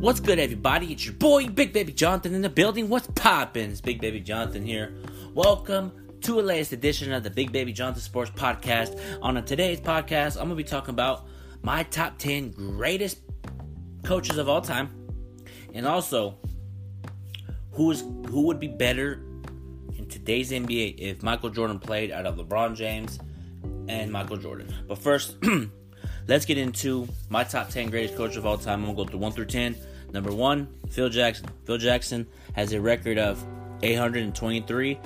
What's 0.00 0.20
good, 0.20 0.38
everybody? 0.38 0.92
It's 0.92 1.04
your 1.04 1.14
boy, 1.14 1.48
Big 1.48 1.72
Baby 1.72 1.92
Jonathan, 1.92 2.32
in 2.32 2.40
the 2.40 2.48
building. 2.48 2.88
What's 2.88 3.08
poppin'? 3.16 3.72
It's 3.72 3.80
Big 3.80 4.00
Baby 4.00 4.20
Jonathan 4.20 4.64
here. 4.64 4.94
Welcome 5.34 5.90
to 6.20 6.34
the 6.34 6.42
latest 6.42 6.70
edition 6.70 7.12
of 7.12 7.24
the 7.24 7.30
Big 7.30 7.50
Baby 7.50 7.72
Jonathan 7.72 8.00
Sports 8.00 8.30
Podcast. 8.30 8.96
On 9.20 9.44
today's 9.44 9.80
podcast, 9.80 10.36
I'm 10.36 10.44
gonna 10.44 10.54
be 10.54 10.62
talking 10.62 10.90
about 10.90 11.26
my 11.62 11.82
top 11.82 12.16
10 12.16 12.52
greatest 12.52 13.18
coaches 14.04 14.38
of 14.38 14.48
all 14.48 14.60
time, 14.60 14.88
and 15.74 15.84
also 15.84 16.38
who 17.72 17.90
is 17.90 18.02
who 18.28 18.42
would 18.42 18.60
be 18.60 18.68
better 18.68 19.24
in 19.96 20.06
today's 20.08 20.52
NBA 20.52 20.94
if 20.98 21.24
Michael 21.24 21.50
Jordan 21.50 21.80
played 21.80 22.12
out 22.12 22.24
of 22.24 22.36
LeBron 22.36 22.76
James 22.76 23.18
and 23.88 24.12
Michael 24.12 24.36
Jordan. 24.36 24.72
But 24.86 24.98
first, 24.98 25.38
let's 26.28 26.44
get 26.44 26.56
into 26.56 27.08
my 27.30 27.42
top 27.42 27.68
10 27.68 27.90
greatest 27.90 28.14
coaches 28.14 28.36
of 28.36 28.46
all 28.46 28.58
time. 28.58 28.84
I'm 28.84 28.94
gonna 28.94 29.04
go 29.04 29.04
through 29.04 29.18
1 29.18 29.32
through 29.32 29.46
10. 29.46 29.76
Number 30.12 30.32
one, 30.32 30.68
Phil 30.90 31.08
Jackson. 31.08 31.46
Phil 31.64 31.78
Jackson 31.78 32.26
has 32.54 32.72
a 32.72 32.80
record 32.80 33.18
of 33.18 33.44
823 33.82 34.98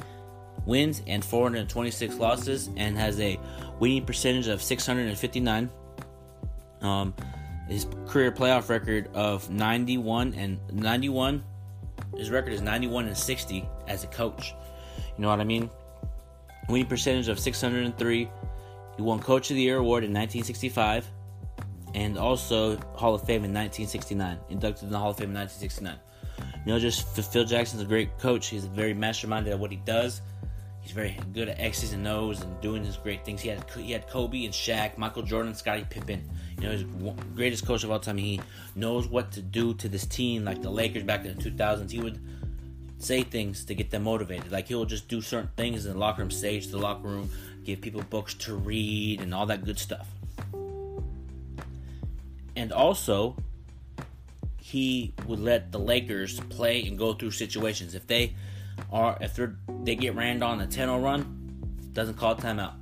wins 0.64 1.02
and 1.06 1.24
426 1.24 2.16
losses, 2.16 2.70
and 2.76 2.96
has 2.96 3.18
a 3.20 3.38
winning 3.78 4.04
percentage 4.04 4.48
of 4.48 4.62
659. 4.62 5.70
Um, 6.80 7.14
his 7.68 7.86
career 8.06 8.32
playoff 8.32 8.68
record 8.68 9.08
of 9.14 9.48
91 9.50 10.34
and 10.34 10.58
91. 10.72 11.42
His 12.16 12.30
record 12.30 12.52
is 12.52 12.60
91 12.60 13.06
and 13.06 13.16
60 13.16 13.68
as 13.88 14.04
a 14.04 14.08
coach. 14.08 14.54
You 15.16 15.22
know 15.22 15.28
what 15.28 15.40
I 15.40 15.44
mean? 15.44 15.70
Winning 16.68 16.86
percentage 16.86 17.28
of 17.28 17.38
603. 17.38 18.30
He 18.96 19.02
won 19.02 19.20
Coach 19.20 19.50
of 19.50 19.56
the 19.56 19.62
Year 19.62 19.78
award 19.78 20.04
in 20.04 20.10
1965 20.10 21.10
and 21.94 22.18
also 22.18 22.76
Hall 22.94 23.14
of 23.14 23.22
Fame 23.22 23.44
in 23.44 23.52
1969. 23.52 24.38
Inducted 24.48 24.84
in 24.84 24.90
the 24.90 24.98
Hall 24.98 25.10
of 25.10 25.16
Fame 25.16 25.30
in 25.30 25.36
1969. 25.36 25.98
You 26.64 26.72
know, 26.72 26.78
just 26.78 27.06
Phil 27.32 27.44
Jackson's 27.44 27.82
a 27.82 27.86
great 27.86 28.18
coach. 28.18 28.48
He's 28.48 28.64
very 28.64 28.94
masterminded 28.94 29.50
at 29.50 29.58
what 29.58 29.70
he 29.70 29.78
does. 29.78 30.22
He's 30.80 30.92
very 30.92 31.16
good 31.32 31.48
at 31.48 31.60
X's 31.60 31.92
and 31.92 32.06
O's 32.08 32.40
and 32.40 32.60
doing 32.60 32.84
his 32.84 32.96
great 32.96 33.24
things. 33.24 33.40
He 33.40 33.48
had 33.48 33.68
he 33.70 33.92
had 33.92 34.08
Kobe 34.08 34.44
and 34.44 34.52
Shaq, 34.52 34.98
Michael 34.98 35.22
Jordan, 35.22 35.54
Scottie 35.54 35.86
Pippen. 35.88 36.28
You 36.58 36.68
know, 36.68 36.72
he's 36.72 36.84
greatest 37.36 37.66
coach 37.66 37.84
of 37.84 37.90
all 37.90 38.00
time. 38.00 38.16
He 38.16 38.40
knows 38.74 39.06
what 39.06 39.30
to 39.32 39.42
do 39.42 39.74
to 39.74 39.88
this 39.88 40.06
team, 40.06 40.44
like 40.44 40.60
the 40.60 40.70
Lakers 40.70 41.04
back 41.04 41.24
in 41.24 41.36
the 41.36 41.42
2000s. 41.50 41.90
He 41.90 42.00
would 42.00 42.20
say 42.98 43.22
things 43.22 43.64
to 43.66 43.74
get 43.74 43.90
them 43.90 44.04
motivated. 44.04 44.50
Like 44.50 44.66
he'll 44.66 44.84
just 44.84 45.08
do 45.08 45.20
certain 45.20 45.50
things 45.56 45.86
in 45.86 45.92
the 45.92 45.98
locker 45.98 46.22
room, 46.22 46.32
stage 46.32 46.66
the 46.68 46.78
locker 46.78 47.06
room, 47.06 47.30
give 47.64 47.80
people 47.80 48.02
books 48.02 48.34
to 48.34 48.56
read, 48.56 49.20
and 49.20 49.32
all 49.32 49.46
that 49.46 49.64
good 49.64 49.78
stuff 49.78 50.08
and 52.56 52.72
also 52.72 53.36
he 54.58 55.12
would 55.26 55.40
let 55.40 55.72
the 55.72 55.78
Lakers 55.78 56.40
play 56.40 56.84
and 56.84 56.98
go 56.98 57.12
through 57.12 57.32
situations. 57.32 57.94
If 57.94 58.06
they 58.06 58.34
are 58.90 59.18
if 59.20 59.34
they 59.34 59.48
they 59.82 59.94
get 59.94 60.14
ran 60.14 60.42
on 60.42 60.60
a 60.60 60.66
10-0 60.66 61.02
run, 61.02 61.90
doesn't 61.92 62.16
call 62.16 62.36
timeout. 62.36 62.74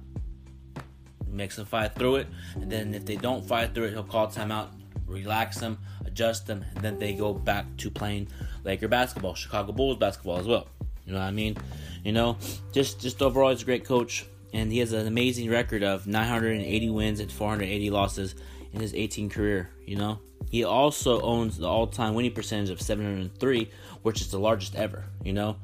Makes 1.26 1.56
them 1.56 1.66
fight 1.66 1.94
through 1.94 2.16
it, 2.16 2.26
and 2.54 2.70
then 2.70 2.92
if 2.94 3.06
they 3.06 3.16
don't 3.16 3.44
fight 3.44 3.74
through 3.74 3.84
it, 3.84 3.90
he'll 3.90 4.02
call 4.02 4.26
timeout, 4.26 4.68
relax 5.06 5.58
them, 5.58 5.78
adjust 6.04 6.46
them, 6.46 6.64
and 6.74 6.84
then 6.84 6.98
they 6.98 7.12
go 7.14 7.32
back 7.32 7.64
to 7.78 7.90
playing 7.90 8.28
Laker 8.64 8.88
basketball, 8.88 9.34
Chicago 9.34 9.72
Bulls 9.72 9.96
basketball 9.96 10.38
as 10.38 10.46
well. 10.46 10.66
You 11.06 11.12
know 11.12 11.20
what 11.20 11.26
I 11.26 11.30
mean? 11.30 11.56
You 12.04 12.12
know, 12.12 12.36
just 12.72 13.00
just 13.00 13.22
overall, 13.22 13.50
he's 13.50 13.62
a 13.62 13.64
great 13.64 13.84
coach, 13.84 14.26
and 14.52 14.72
he 14.72 14.78
has 14.78 14.92
an 14.92 15.06
amazing 15.06 15.50
record 15.50 15.82
of 15.82 16.06
980 16.06 16.90
wins 16.90 17.20
and 17.20 17.30
480 17.30 17.90
losses 17.90 18.34
in 18.72 18.80
his 18.80 18.94
18 18.94 19.30
career, 19.30 19.70
you 19.86 19.96
know. 19.96 20.18
He 20.50 20.64
also 20.64 21.20
owns 21.20 21.58
the 21.58 21.68
all-time 21.68 22.14
winning 22.14 22.32
percentage 22.32 22.70
of 22.70 22.80
703, 22.80 23.70
which 24.02 24.20
is 24.20 24.30
the 24.30 24.38
largest 24.38 24.74
ever, 24.74 25.04
you 25.22 25.32
know. 25.32 25.56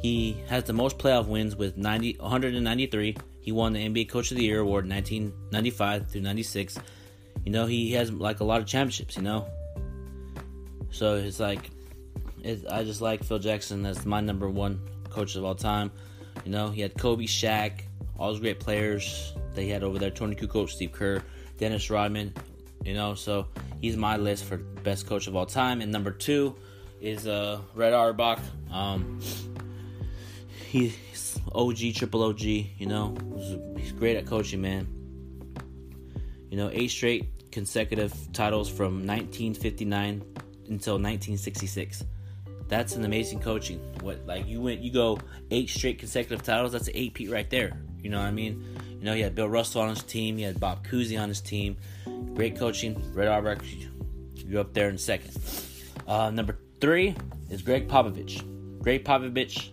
He 0.00 0.42
has 0.48 0.64
the 0.64 0.72
most 0.72 0.98
playoff 0.98 1.26
wins 1.26 1.56
with 1.56 1.76
90 1.76 2.16
193. 2.18 3.16
He 3.42 3.52
won 3.52 3.72
the 3.72 3.86
NBA 3.86 4.08
Coach 4.08 4.30
of 4.30 4.38
the 4.38 4.44
Year 4.44 4.60
award 4.60 4.88
1995 4.88 6.08
through 6.08 6.22
96. 6.22 6.78
You 7.44 7.52
know, 7.52 7.66
he 7.66 7.92
has 7.92 8.10
like 8.10 8.40
a 8.40 8.44
lot 8.44 8.60
of 8.60 8.66
championships, 8.66 9.16
you 9.16 9.22
know. 9.22 9.46
So 10.90 11.16
it's 11.16 11.38
like 11.38 11.70
it's, 12.42 12.64
I 12.66 12.84
just 12.84 13.00
like 13.00 13.22
Phil 13.22 13.38
Jackson 13.38 13.84
as 13.86 14.06
my 14.06 14.20
number 14.20 14.48
one 14.48 14.80
coach 15.10 15.36
of 15.36 15.44
all 15.44 15.54
time. 15.54 15.90
You 16.44 16.52
know, 16.52 16.70
he 16.70 16.80
had 16.80 16.96
Kobe, 16.96 17.24
Shaq, 17.24 17.82
all 18.18 18.28
those 18.28 18.40
great 18.40 18.60
players 18.60 19.34
that 19.54 19.62
he 19.62 19.68
had 19.68 19.82
over 19.82 19.98
there. 19.98 20.10
Toni 20.10 20.34
Kukoc, 20.34 20.70
Steve 20.70 20.92
Kerr, 20.92 21.22
Dennis 21.60 21.90
Rodman. 21.90 22.34
You 22.84 22.94
know, 22.94 23.14
so 23.14 23.46
he's 23.80 23.96
my 23.96 24.16
list 24.16 24.44
for 24.44 24.56
best 24.56 25.06
coach 25.06 25.26
of 25.26 25.36
all 25.36 25.44
time. 25.46 25.82
And 25.82 25.92
number 25.92 26.10
two 26.10 26.56
is 27.00 27.26
uh, 27.26 27.60
Red 27.74 27.92
Auerbach. 27.92 28.40
Um, 28.72 29.20
he's 30.66 31.38
OG, 31.52 31.94
triple 31.94 32.22
OG. 32.22 32.40
You 32.40 32.86
know, 32.86 33.14
he's 33.76 33.92
great 33.92 34.16
at 34.16 34.26
coaching, 34.26 34.62
man. 34.62 34.88
You 36.50 36.56
know, 36.56 36.70
eight 36.72 36.90
straight 36.90 37.52
consecutive 37.52 38.12
titles 38.32 38.68
from 38.68 39.06
1959 39.06 40.22
until 40.68 40.94
1966. 40.94 42.04
That's 42.68 42.94
an 42.94 43.04
amazing 43.04 43.40
coaching. 43.40 43.80
What 44.00 44.26
like 44.26 44.46
you 44.46 44.62
went, 44.62 44.80
you 44.80 44.90
go 44.92 45.18
eight 45.50 45.68
straight 45.68 45.98
consecutive 45.98 46.42
titles. 46.42 46.72
That's 46.72 46.88
an 46.88 46.94
eight 46.96 47.14
peat 47.14 47.30
right 47.30 47.50
there. 47.50 47.78
You 48.00 48.08
know 48.08 48.18
what 48.18 48.26
I 48.26 48.30
mean? 48.30 48.64
You 49.00 49.06
know, 49.06 49.14
he 49.14 49.22
had 49.22 49.34
Bill 49.34 49.48
Russell 49.48 49.80
on 49.80 49.88
his 49.88 50.02
team. 50.02 50.36
He 50.36 50.42
had 50.42 50.60
Bob 50.60 50.86
Cousy 50.86 51.18
on 51.18 51.30
his 51.30 51.40
team. 51.40 51.78
Great 52.34 52.58
coaching. 52.58 53.02
Red 53.14 53.28
Auerbach, 53.28 53.64
you're 54.34 54.60
up 54.60 54.74
there 54.74 54.90
in 54.90 54.98
second. 54.98 55.36
Uh, 56.06 56.30
number 56.30 56.58
three 56.82 57.16
is 57.48 57.62
Gregg 57.62 57.88
Popovich. 57.88 58.44
Gregg 58.82 59.04
Popovich, 59.04 59.70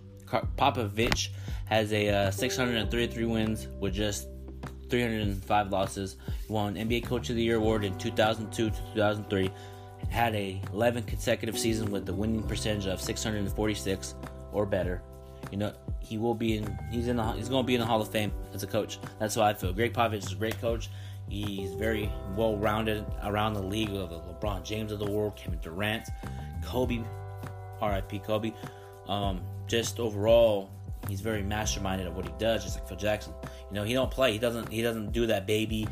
Popovich 0.58 1.28
has 1.66 1.92
a 1.92 2.08
uh, 2.10 2.32
633 2.32 3.26
wins 3.26 3.68
with 3.82 3.94
just 3.94 4.28
305 4.90 5.72
losses. 5.72 6.16
He 6.48 6.54
won 6.54 6.76
NBA 6.76 7.06
Coach 7.06 7.30
of 7.30 7.36
the 7.36 7.44
Year 7.44 7.58
award 7.58 7.84
in 7.84 7.98
2002 7.98 8.70
to 8.70 8.76
2003. 8.94 9.52
Had 10.10 10.36
a 10.36 10.62
11 10.72 11.04
consecutive 11.04 11.60
season 11.60 11.92
with 11.92 12.06
the 12.06 12.14
winning 12.14 12.44
percentage 12.44 12.88
of 12.88 13.02
646 13.02 14.16
or 14.54 14.66
better. 14.66 15.02
You 15.52 15.58
know, 15.58 15.74
he 16.00 16.18
will 16.18 16.36
be 16.36 16.58
in. 16.58 16.80
He's 16.92 17.08
in. 17.08 17.18
The, 17.18 17.32
he's 17.34 17.50
going 17.50 17.64
to 17.64 17.68
be 17.68 17.76
in 17.76 17.82
the 17.82 17.88
Hall 17.88 18.02
of 18.02 18.10
Fame 18.10 18.32
as 18.54 18.64
a 18.64 18.68
coach. 18.68 19.00
That's 19.20 19.36
how 19.36 19.44
I 19.44 19.54
feel. 19.54 19.74
Gregg 19.74 19.94
Popovich 19.94 20.26
is 20.26 20.32
a 20.32 20.36
great 20.36 20.60
coach. 20.60 20.90
He's 21.30 21.74
very 21.74 22.12
well 22.36 22.56
rounded 22.58 23.06
around 23.24 23.54
the 23.54 23.62
league 23.62 23.90
of 23.90 24.10
the 24.10 24.20
LeBron 24.20 24.64
James 24.64 24.92
of 24.92 25.00
the 25.00 25.10
world, 25.10 25.36
Kevin 25.36 25.60
Durant, 25.60 26.08
Kobe, 26.64 27.02
R.I.P. 27.82 28.20
Kobe. 28.20 28.54
Um, 29.08 29.42
just 29.68 30.00
overall, 30.00 30.70
he's 31.10 31.22
very 31.22 31.44
masterminded 31.44 32.08
of 32.08 32.16
what 32.16 32.26
he 32.26 32.32
does, 32.40 32.64
just 32.64 32.78
like 32.78 32.88
Phil 32.88 32.98
Jackson. 32.98 33.34
You 33.70 33.76
know, 33.76 33.84
he 33.84 33.94
don't 33.94 34.12
play. 34.12 34.32
He 34.32 34.40
doesn't. 34.40 34.72
He 34.72 34.82
doesn't 34.82 35.12
do 35.12 35.28
that 35.28 35.46
baby. 35.46 35.88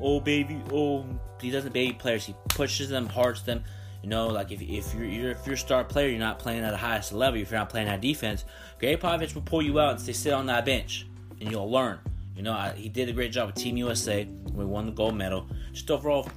Oh 0.00 0.20
baby. 0.20 0.60
Oh, 0.72 1.06
he 1.40 1.50
doesn't 1.50 1.72
baby 1.72 1.92
players. 1.92 2.24
He 2.24 2.34
pushes 2.48 2.88
them, 2.88 3.06
hearts 3.06 3.42
them. 3.42 3.64
You 4.02 4.08
know, 4.08 4.28
like 4.28 4.50
if, 4.50 4.62
if 4.62 4.94
you're, 4.94 5.04
you're 5.04 5.30
if 5.32 5.46
you're 5.46 5.54
a 5.54 5.58
star 5.58 5.84
player, 5.84 6.08
you're 6.08 6.18
not 6.18 6.38
playing 6.38 6.64
at 6.64 6.70
the 6.70 6.76
highest 6.76 7.12
level. 7.12 7.40
If 7.40 7.50
you're 7.50 7.60
not 7.60 7.68
playing 7.68 7.86
that 7.86 8.00
defense, 8.00 8.44
Gregg 8.78 9.00
Popovich 9.00 9.34
will 9.34 9.42
pull 9.42 9.62
you 9.62 9.78
out 9.78 9.92
and 9.92 10.00
say 10.00 10.12
sit 10.12 10.32
on 10.32 10.46
that 10.46 10.64
bench, 10.64 11.06
and 11.40 11.50
you'll 11.50 11.70
learn. 11.70 11.98
You 12.34 12.42
know, 12.42 12.52
I, 12.52 12.72
he 12.72 12.88
did 12.88 13.08
a 13.10 13.12
great 13.12 13.32
job 13.32 13.48
with 13.48 13.56
Team 13.56 13.76
USA. 13.76 14.26
We 14.52 14.64
won 14.64 14.86
the 14.86 14.92
gold 14.92 15.14
medal. 15.14 15.46
Just 15.72 15.90
overall, 15.90 16.28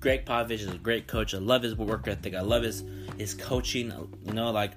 Gregg 0.00 0.24
Popovich 0.24 0.60
is 0.60 0.66
a 0.66 0.78
great 0.78 1.06
coach. 1.06 1.34
I 1.34 1.38
love 1.38 1.62
his 1.62 1.76
work 1.76 2.08
ethic. 2.08 2.34
I 2.34 2.40
love 2.40 2.64
his 2.64 2.82
his 3.16 3.34
coaching. 3.34 3.92
You 4.24 4.32
know, 4.32 4.50
like 4.50 4.72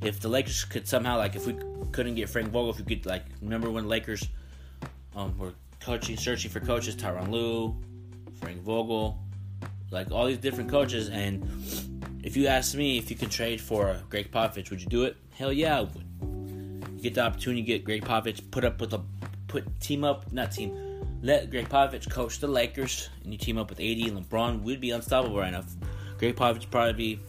if 0.00 0.20
the 0.20 0.28
Lakers 0.28 0.64
could 0.64 0.88
somehow 0.88 1.18
like 1.18 1.36
if 1.36 1.46
we 1.46 1.58
couldn't 1.92 2.14
get 2.14 2.30
Frank 2.30 2.48
Vogel, 2.48 2.70
if 2.70 2.78
we 2.78 2.96
could 2.96 3.04
like 3.04 3.24
remember 3.42 3.70
when 3.70 3.86
Lakers 3.88 4.26
um, 5.14 5.36
were 5.36 5.52
coaching, 5.80 6.16
searching 6.16 6.50
for 6.50 6.60
coaches, 6.60 6.96
Tyronn 6.96 7.30
Lue, 7.30 7.76
Frank 8.40 8.62
Vogel, 8.62 9.18
like 9.90 10.10
all 10.10 10.26
these 10.26 10.38
different 10.38 10.70
coaches. 10.70 11.08
And 11.08 11.48
if 12.22 12.36
you 12.36 12.46
ask 12.46 12.74
me 12.74 12.98
if 12.98 13.10
you 13.10 13.16
could 13.16 13.30
trade 13.30 13.60
for 13.60 14.00
Gregg 14.10 14.30
Popovich, 14.30 14.70
would 14.70 14.80
you 14.80 14.88
do 14.88 15.04
it? 15.04 15.16
Hell 15.36 15.52
yeah, 15.52 15.78
I 15.78 15.82
would. 15.82 16.06
You 16.94 17.02
get 17.02 17.14
the 17.14 17.22
opportunity 17.22 17.62
to 17.62 17.66
get 17.66 17.84
Gregg 17.84 18.04
Popovich, 18.04 18.50
put 18.50 18.64
up 18.64 18.80
with 18.80 18.94
a 18.94 19.00
put 19.48 19.80
team 19.80 20.04
up, 20.04 20.32
not 20.32 20.52
team. 20.52 20.74
Let 21.22 21.50
Gregg 21.50 21.68
Popovich 21.68 22.10
coach 22.10 22.38
the 22.40 22.46
Lakers, 22.46 23.08
and 23.24 23.32
you 23.32 23.38
team 23.38 23.58
up 23.58 23.70
with 23.70 23.80
AD 23.80 23.84
and 23.84 24.24
LeBron. 24.24 24.62
We'd 24.62 24.80
be 24.80 24.90
unstoppable 24.90 25.36
right 25.36 25.52
now. 25.52 25.64
Gregg 26.18 26.36
Popovich 26.36 26.70
probably 26.70 26.92
be 26.92 27.20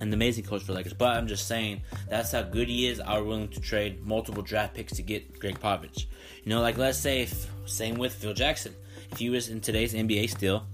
an 0.00 0.12
amazing 0.12 0.44
coach 0.44 0.62
for 0.62 0.72
Lakers. 0.72 0.92
But 0.92 1.16
I'm 1.16 1.26
just 1.26 1.46
saying 1.46 1.82
that's 2.08 2.32
how 2.32 2.42
good 2.42 2.68
he 2.68 2.86
is. 2.86 3.00
I 3.00 3.16
am 3.16 3.26
willing 3.26 3.48
to 3.48 3.60
trade 3.60 4.04
multiple 4.04 4.42
draft 4.42 4.74
picks 4.74 4.94
to 4.94 5.02
get 5.02 5.38
Gregg 5.38 5.60
Popovich. 5.60 6.06
You 6.44 6.50
know, 6.50 6.60
like 6.60 6.78
let's 6.78 6.98
say 6.98 7.22
if 7.22 7.50
same 7.66 7.96
with 7.96 8.14
Phil 8.14 8.34
Jackson. 8.34 8.74
If 9.10 9.18
he 9.18 9.30
was 9.30 9.48
in 9.48 9.60
today's 9.60 9.94
NBA 9.94 10.30
still, 10.30 10.66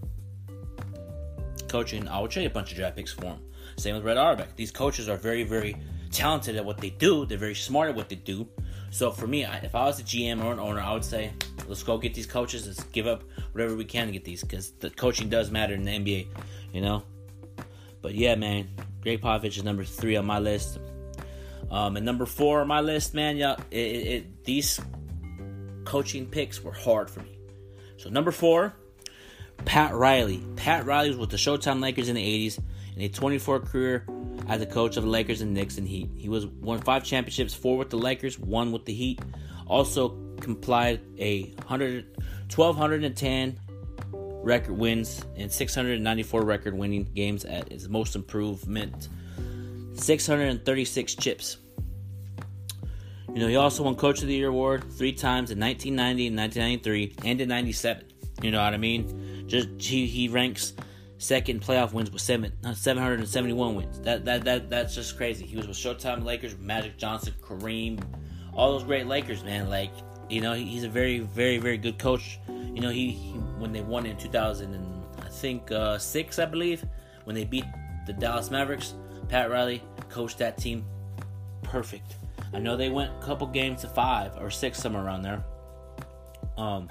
coaching, 1.73 2.07
I 2.07 2.21
would 2.21 2.31
trade 2.31 2.47
a 2.47 2.51
bunch 2.51 2.71
of 2.71 2.77
draft 2.77 2.97
picks 2.97 3.13
for 3.13 3.25
him. 3.25 3.39
Same 3.77 3.95
with 3.95 4.05
Red 4.05 4.19
Auerbach. 4.19 4.55
These 4.55 4.71
coaches 4.71 5.09
are 5.09 5.17
very, 5.17 5.43
very 5.43 5.77
talented 6.11 6.57
at 6.57 6.65
what 6.65 6.79
they 6.79 6.91
do. 6.91 7.25
They're 7.25 7.39
very 7.39 7.55
smart 7.55 7.89
at 7.89 7.97
what 7.97 8.09
they 8.09 8.17
do. 8.17 8.47
So 8.91 9.11
for 9.11 9.27
me, 9.27 9.45
if 9.45 9.75
I 9.75 9.85
was 9.87 9.99
a 9.99 10.03
GM 10.03 10.45
or 10.45 10.53
an 10.53 10.61
owner, 10.61 10.81
I 10.81 10.93
would 10.93 11.05
say, 11.05 11.33
let's 11.67 11.83
go 11.83 11.97
get 11.97 12.13
these 12.13 12.27
coaches. 12.27 12.67
Let's 12.67 12.85
give 12.85 13.07
up 13.07 13.25
whatever 13.53 13.75
we 13.75 13.87
can 13.87 14.07
to 14.07 14.13
get 14.13 14.25
these 14.25 14.43
because 14.43 14.73
the 14.73 14.91
coaching 14.91 15.31
does 15.31 15.51
matter 15.51 15.73
in 15.73 15.83
the 15.85 15.91
NBA, 15.91 16.27
you 16.75 16.83
know. 16.83 17.03
But 18.03 18.15
yeah, 18.15 18.35
man, 18.35 18.69
Gregg 19.01 19.23
Popovich 19.23 19.57
is 19.57 19.65
number 19.65 19.85
three 19.85 20.17
on 20.17 20.27
my 20.27 20.39
list. 20.39 20.79
Um, 21.71 21.97
and 21.97 22.05
number 22.05 22.27
four 22.27 22.61
on 22.61 22.69
my 22.69 22.83
list, 22.83 23.15
man, 23.15 23.39
yeah, 23.39 23.57
it, 23.71 23.79
it, 23.79 24.07
it, 24.07 24.45
these 24.45 24.79
coaching 25.85 26.27
picks 26.27 26.63
were 26.63 26.73
hard 26.73 27.09
for 27.09 27.21
me. 27.21 27.39
So 27.97 28.11
number 28.11 28.31
four, 28.31 28.75
Pat 29.65 29.95
Riley. 29.95 30.43
Pat 30.57 30.87
Riley 30.87 31.09
was 31.11 31.19
with 31.19 31.31
the 31.31 31.37
Showtime 31.37 31.81
Lakers 31.81 32.09
in 32.09 32.17
the 32.17 32.49
80s 32.49 32.59
and 32.95 33.03
a 33.03 33.09
24 33.09 33.61
career 33.61 34.07
as 34.49 34.61
a 34.61 34.67
coach 34.67 34.97
of 34.97 35.05
the 35.05 35.11
Lakers 35.11 35.41
and 35.41 35.55
Knicks 35.55 35.79
and 35.79 35.87
Heat. 35.87 36.11
He 36.17 36.29
was 36.29 36.47
won 36.47 36.81
five 36.81 37.05
championships, 37.05 37.55
four 37.55 37.77
with 37.77 37.91
the 37.91 37.97
Lakers, 37.97 38.39
one 38.39 38.73
with 38.73 38.85
the 38.85 38.93
Heat. 38.93 39.21
Also 39.67 40.11
complied 40.41 41.01
a 41.19 41.45
100, 41.55 42.17
1210 42.55 43.59
record 44.43 44.77
wins 44.77 45.25
and 45.37 45.51
694 45.51 46.43
record 46.43 46.75
winning 46.75 47.05
games 47.15 47.45
at 47.45 47.71
his 47.71 47.89
most 47.89 48.17
improvement 48.17 49.09
636 49.95 51.15
chips 51.15 51.59
you 53.29 53.41
know 53.41 53.47
he 53.47 53.57
also 53.57 53.85
won 53.85 53.95
coach 53.95 54.21
of 54.21 54.27
the 54.27 54.35
year 54.35 54.49
award 54.49 54.83
three 54.95 55.13
times 55.13 55.51
in 55.51 55.61
1990 55.61 56.27
and 56.27 56.37
1993 56.37 57.31
and 57.31 57.41
in 57.41 57.49
97 57.49 58.05
you 58.43 58.51
know 58.51 58.63
what 58.63 58.75
i 58.75 58.77
mean 58.77 59.32
just 59.47 59.69
he, 59.81 60.07
he 60.07 60.29
ranks 60.29 60.75
second 61.19 61.63
playoff 61.63 61.93
wins 61.93 62.11
with 62.11 62.21
seven, 62.21 62.53
uh, 62.65 62.75
771 62.75 63.75
wins 63.77 64.01
that, 64.01 64.25
that 64.25 64.45
that 64.45 64.69
that's 64.69 64.95
just 64.95 65.17
crazy 65.17 65.47
he 65.47 65.57
was 65.57 65.69
with 65.69 65.77
showtime 65.77 66.25
lakers 66.25 66.57
magic 66.59 66.99
johnson 66.99 67.33
kareem 67.41 68.03
all 68.55 68.73
those 68.73 68.83
great 68.83 69.07
lakers 69.07 69.45
man 69.45 69.71
like 69.71 69.93
you 70.29 70.41
know 70.41 70.53
he's 70.53 70.83
a 70.83 70.89
very 70.89 71.21
very 71.21 71.59
very 71.59 71.79
good 71.79 71.97
coach 71.97 72.41
you 72.49 72.81
know 72.81 72.91
he, 72.91 73.11
he 73.11 73.31
when 73.59 73.73
they 73.73 73.83
won 73.83 74.05
in 74.05 74.17
2000 74.17 74.75
and 74.75 75.03
I 75.25 75.29
think 75.29 75.71
uh, 75.71 75.99
six, 75.99 76.39
I 76.39 76.47
believe, 76.47 76.85
when 77.25 77.35
they 77.35 77.45
beat 77.45 77.65
the 78.07 78.13
Dallas 78.13 78.51
Mavericks. 78.51 78.95
Pat 79.29 79.51
Riley 79.51 79.83
coached 80.09 80.39
that 80.39 80.59
team 80.59 80.85
perfect. 81.63 82.17
I 82.53 82.59
know 82.59 82.77
they 82.77 82.91
went 82.91 83.13
a 83.17 83.25
couple 83.25 83.47
games 83.47 83.81
to 83.83 83.89
five 83.89 84.37
or 84.37 84.51
six, 84.51 84.79
somewhere 84.79 85.05
around 85.05 85.23
there. 85.23 85.45
Um, 86.59 86.91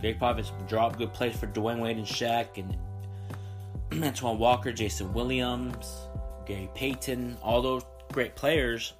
Gregg 0.00 0.18
Popovich 0.18 0.68
dropped 0.68 0.98
good 0.98 1.12
plays 1.12 1.36
for 1.36 1.46
Dwyane 1.46 1.80
Wade 1.80 1.96
and 1.96 2.06
Shaq 2.06 2.58
and 2.58 4.04
Antoine 4.04 4.38
Walker, 4.38 4.72
Jason 4.72 5.12
Williams, 5.12 6.08
Gary 6.46 6.70
Payton, 6.74 7.38
all 7.42 7.62
those 7.62 7.82
great 8.12 8.36
players 8.36 8.92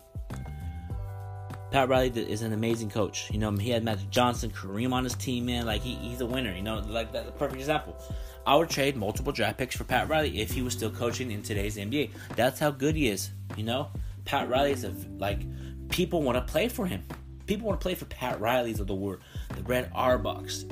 Pat 1.75 1.89
Riley 1.89 2.11
is 2.31 2.43
an 2.43 2.53
amazing 2.53 2.89
coach. 2.89 3.29
You 3.33 3.41
know, 3.41 3.51
he 3.51 3.69
had 3.69 3.83
Magic 3.83 4.09
Johnson, 4.09 4.49
Kareem 4.49 4.93
on 4.93 5.03
his 5.03 5.17
team, 5.17 5.47
man. 5.47 5.67
Like 5.67 5.83
he, 5.83 5.97
he's 5.97 6.21
a 6.21 6.27
winner. 6.27 6.55
You 6.55 6.63
know, 6.63 6.79
like 6.79 7.11
that 7.11 7.37
perfect 7.37 7.59
example. 7.59 7.97
I 8.47 8.55
would 8.55 8.71
trade 8.71 8.97
multiple 8.97 9.33
draft 9.33 9.59
picks 9.59 9.75
for 9.75 9.83
Pat 9.83 10.09
Riley 10.09 10.41
if 10.41 10.53
he 10.53 10.63
was 10.63 10.73
still 10.73 10.93
coaching 10.93 11.33
in 11.33 11.43
today's 11.43 11.77
NBA. 11.77 12.13
That's 12.37 12.61
how 12.61 12.71
good 12.71 12.95
he 12.95 13.09
is. 13.09 13.31
You 13.57 13.65
know, 13.65 13.89
Pat 14.25 14.49
Riley 14.49 14.71
is 14.71 14.85
a 14.85 14.95
like 15.19 15.41
people 15.89 16.23
want 16.23 16.39
to 16.39 16.53
play 16.53 16.69
for 16.69 16.87
him. 16.87 17.03
People 17.49 17.67
want 17.67 17.81
to 17.81 17.83
play 17.83 17.97
for 17.97 18.05
Pat 18.05 18.41
Riley's 18.41 18.79
of 18.79 18.87
the 18.87 18.95
world, 18.95 19.19
the 19.57 19.65
Red 19.65 19.93
Auerbachs, 19.95 20.71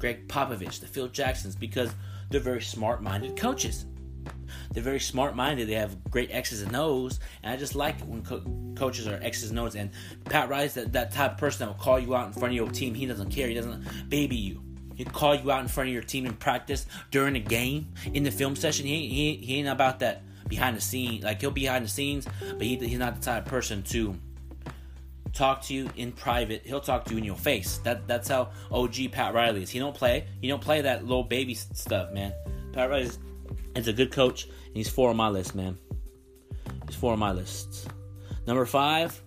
Gregg 0.00 0.26
Popovich, 0.26 0.80
the 0.80 0.86
Phil 0.86 1.08
Jacksons, 1.08 1.54
because 1.54 1.94
they're 2.30 2.40
very 2.40 2.62
smart-minded 2.62 3.36
coaches. 3.36 3.86
They're 4.72 4.82
very 4.82 5.00
smart 5.00 5.36
minded. 5.36 5.68
They 5.68 5.74
have 5.74 6.02
great 6.10 6.30
X's 6.30 6.62
and 6.62 6.74
O's, 6.74 7.20
and 7.42 7.52
I 7.52 7.56
just 7.56 7.74
like 7.74 8.00
when 8.02 8.22
co- 8.22 8.42
coaches 8.76 9.06
are 9.06 9.18
X's 9.22 9.50
and 9.50 9.58
O's. 9.58 9.74
And 9.74 9.90
Pat 10.24 10.48
Riley's 10.48 10.74
that, 10.74 10.92
that 10.92 11.12
type 11.12 11.32
of 11.32 11.38
person 11.38 11.66
that 11.66 11.76
will 11.76 11.82
call 11.82 11.98
you 11.98 12.14
out 12.14 12.26
in 12.26 12.32
front 12.32 12.48
of 12.48 12.56
your 12.56 12.70
team. 12.70 12.94
He 12.94 13.06
doesn't 13.06 13.30
care. 13.30 13.48
He 13.48 13.54
doesn't 13.54 14.08
baby 14.08 14.36
you. 14.36 14.62
He'll 14.94 15.06
call 15.06 15.34
you 15.34 15.50
out 15.50 15.60
in 15.60 15.68
front 15.68 15.88
of 15.88 15.94
your 15.94 16.02
team 16.02 16.26
in 16.26 16.34
practice 16.34 16.86
during 17.10 17.36
a 17.36 17.40
game 17.40 17.92
in 18.12 18.22
the 18.22 18.30
film 18.30 18.54
session. 18.54 18.86
He 18.86 19.08
he, 19.08 19.34
he 19.36 19.56
ain't 19.58 19.68
about 19.68 20.00
that 20.00 20.22
behind 20.46 20.76
the 20.76 20.80
scene. 20.80 21.22
Like 21.22 21.40
he'll 21.40 21.50
be 21.50 21.62
behind 21.62 21.84
the 21.84 21.88
scenes, 21.88 22.26
but 22.40 22.62
he, 22.62 22.76
he's 22.76 22.98
not 22.98 23.16
the 23.16 23.22
type 23.22 23.46
of 23.46 23.50
person 23.50 23.82
to 23.84 24.14
talk 25.32 25.62
to 25.62 25.74
you 25.74 25.90
in 25.96 26.12
private. 26.12 26.62
He'll 26.64 26.80
talk 26.80 27.04
to 27.06 27.12
you 27.12 27.18
in 27.18 27.24
your 27.24 27.36
face. 27.36 27.78
That 27.78 28.06
that's 28.06 28.28
how 28.28 28.50
OG 28.70 29.12
Pat 29.12 29.34
Riley 29.34 29.62
is. 29.62 29.70
He 29.70 29.78
don't 29.78 29.94
play. 29.94 30.26
He 30.40 30.48
don't 30.48 30.62
play 30.62 30.82
that 30.82 31.02
little 31.04 31.24
baby 31.24 31.54
stuff, 31.54 32.12
man. 32.12 32.32
Pat 32.72 32.90
Riley 32.90 33.10
is 33.76 33.88
a 33.88 33.92
good 33.92 34.12
coach. 34.12 34.44
And 34.44 34.76
he's 34.76 34.88
four 34.88 35.10
on 35.10 35.16
my 35.16 35.28
list, 35.28 35.54
man. 35.54 35.78
He's 36.86 36.96
four 36.96 37.12
on 37.12 37.18
my 37.18 37.32
list. 37.32 37.88
Number 38.46 38.66
five. 38.66 39.20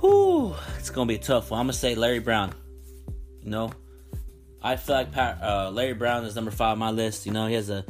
Whew, 0.00 0.54
it's 0.78 0.90
gonna 0.90 1.06
be 1.06 1.14
a 1.14 1.18
tough 1.18 1.50
one. 1.50 1.60
I'm 1.60 1.66
gonna 1.66 1.74
say 1.74 1.94
Larry 1.94 2.18
Brown. 2.18 2.52
You 3.42 3.50
know, 3.50 3.72
I 4.60 4.76
feel 4.76 4.96
like 4.96 5.12
Pat, 5.12 5.40
uh, 5.42 5.70
Larry 5.70 5.94
Brown 5.94 6.24
is 6.24 6.34
number 6.34 6.50
five 6.50 6.72
on 6.72 6.78
my 6.78 6.90
list. 6.90 7.24
You 7.24 7.32
know, 7.32 7.46
he 7.46 7.54
has 7.54 7.70
a 7.70 7.84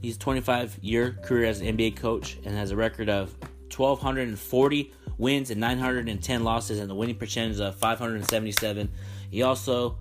he's 0.00 0.16
25 0.16 0.78
year 0.80 1.18
career 1.22 1.44
as 1.44 1.60
an 1.60 1.76
NBA 1.76 1.96
coach 1.96 2.38
and 2.44 2.54
has 2.54 2.70
a 2.70 2.76
record 2.76 3.08
of 3.08 3.34
1,240 3.74 4.92
wins 5.18 5.50
and 5.50 5.60
910 5.60 6.44
losses 6.44 6.78
and 6.78 6.90
a 6.90 6.94
winning 6.94 7.16
percentage 7.16 7.60
of 7.60 7.74
577. 7.76 8.90
He 9.30 9.42
also 9.42 9.98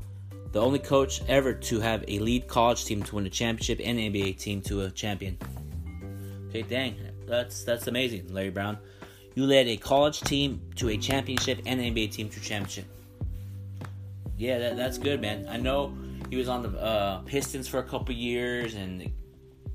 the 0.52 0.62
only 0.62 0.80
coach 0.80 1.22
ever 1.28 1.54
to 1.54 1.82
have 1.82 2.06
a 2.08 2.20
lead 2.20 2.48
college 2.48 2.86
team 2.86 3.04
to 3.04 3.16
win 3.16 3.26
a 3.26 3.30
championship 3.30 3.82
and 3.84 4.00
an 4.00 4.14
NBA 4.14 4.40
team 4.40 4.62
to 4.62 4.84
a 4.84 4.90
champion. 4.90 5.38
Okay, 6.48 6.62
dang, 6.62 6.96
that's 7.28 7.64
that's 7.64 7.88
amazing, 7.88 8.34
Larry 8.34 8.52
Brown. 8.52 8.78
You 9.34 9.46
led 9.46 9.68
a 9.68 9.76
college 9.76 10.22
team 10.22 10.62
to 10.78 10.90
a 10.90 10.98
championship 10.98 11.60
and 11.66 11.82
an 11.82 11.94
NBA 11.94 12.14
team 12.14 12.30
to 12.30 12.40
championship. 12.40 12.86
Yeah, 14.38 14.60
that, 14.60 14.78
that's 14.78 14.98
good, 14.98 15.20
man. 15.20 15.46
I 15.50 15.58
know 15.58 15.94
he 16.30 16.38
was 16.38 16.48
on 16.48 16.64
the 16.64 16.70
uh, 16.82 17.18
Pistons 17.24 17.68
for 17.68 17.80
a 17.80 17.84
couple 17.84 18.16
years 18.16 18.76
and 18.76 19.12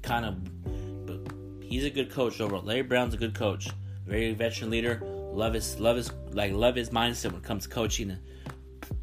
kind 0.02 0.24
of, 0.24 1.06
but 1.06 1.34
he's 1.62 1.84
a 1.84 1.90
good 1.90 2.10
coach 2.10 2.40
overall. 2.40 2.62
Larry 2.62 2.82
Brown's 2.82 3.12
a 3.12 3.18
good 3.18 3.34
coach, 3.34 3.68
very 4.06 4.32
veteran 4.32 4.70
leader. 4.70 5.02
Love 5.32 5.54
his 5.54 5.78
love 5.78 5.96
his 5.96 6.12
like 6.32 6.52
love 6.52 6.74
his 6.74 6.90
mindset 6.90 7.26
when 7.26 7.36
it 7.36 7.42
comes 7.42 7.64
to 7.64 7.68
coaching 7.70 8.18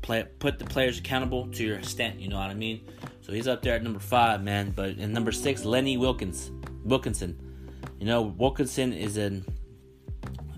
play, 0.01 0.25
put 0.39 0.59
the 0.59 0.65
players 0.65 0.99
accountable 0.99 1.47
to 1.49 1.63
your 1.63 1.77
extent. 1.77 2.19
You 2.19 2.29
know 2.29 2.37
what 2.37 2.49
I 2.49 2.53
mean? 2.53 2.81
So 3.21 3.33
he's 3.33 3.47
up 3.47 3.61
there 3.61 3.75
at 3.75 3.83
number 3.83 3.99
five, 3.99 4.41
man. 4.41 4.71
But 4.75 4.91
in 4.91 5.11
number 5.11 5.31
six, 5.31 5.65
Lenny 5.65 5.97
Wilkens, 5.97 6.51
Wilkinson. 6.83 7.39
You 7.99 8.05
know, 8.05 8.21
Wilkinson 8.21 8.93
is 8.93 9.17
an 9.17 9.45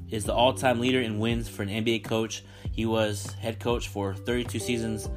is 0.09 0.25
the 0.25 0.33
all-time 0.33 0.79
leader 0.79 1.01
in 1.01 1.19
wins 1.19 1.47
for 1.47 1.61
an 1.61 1.69
NBA 1.69 2.03
coach. 2.03 2.43
He 2.71 2.85
was 2.85 3.31
head 3.33 3.59
coach 3.59 3.89
for 3.89 4.13
32 4.15 4.57
seasons. 4.59 5.07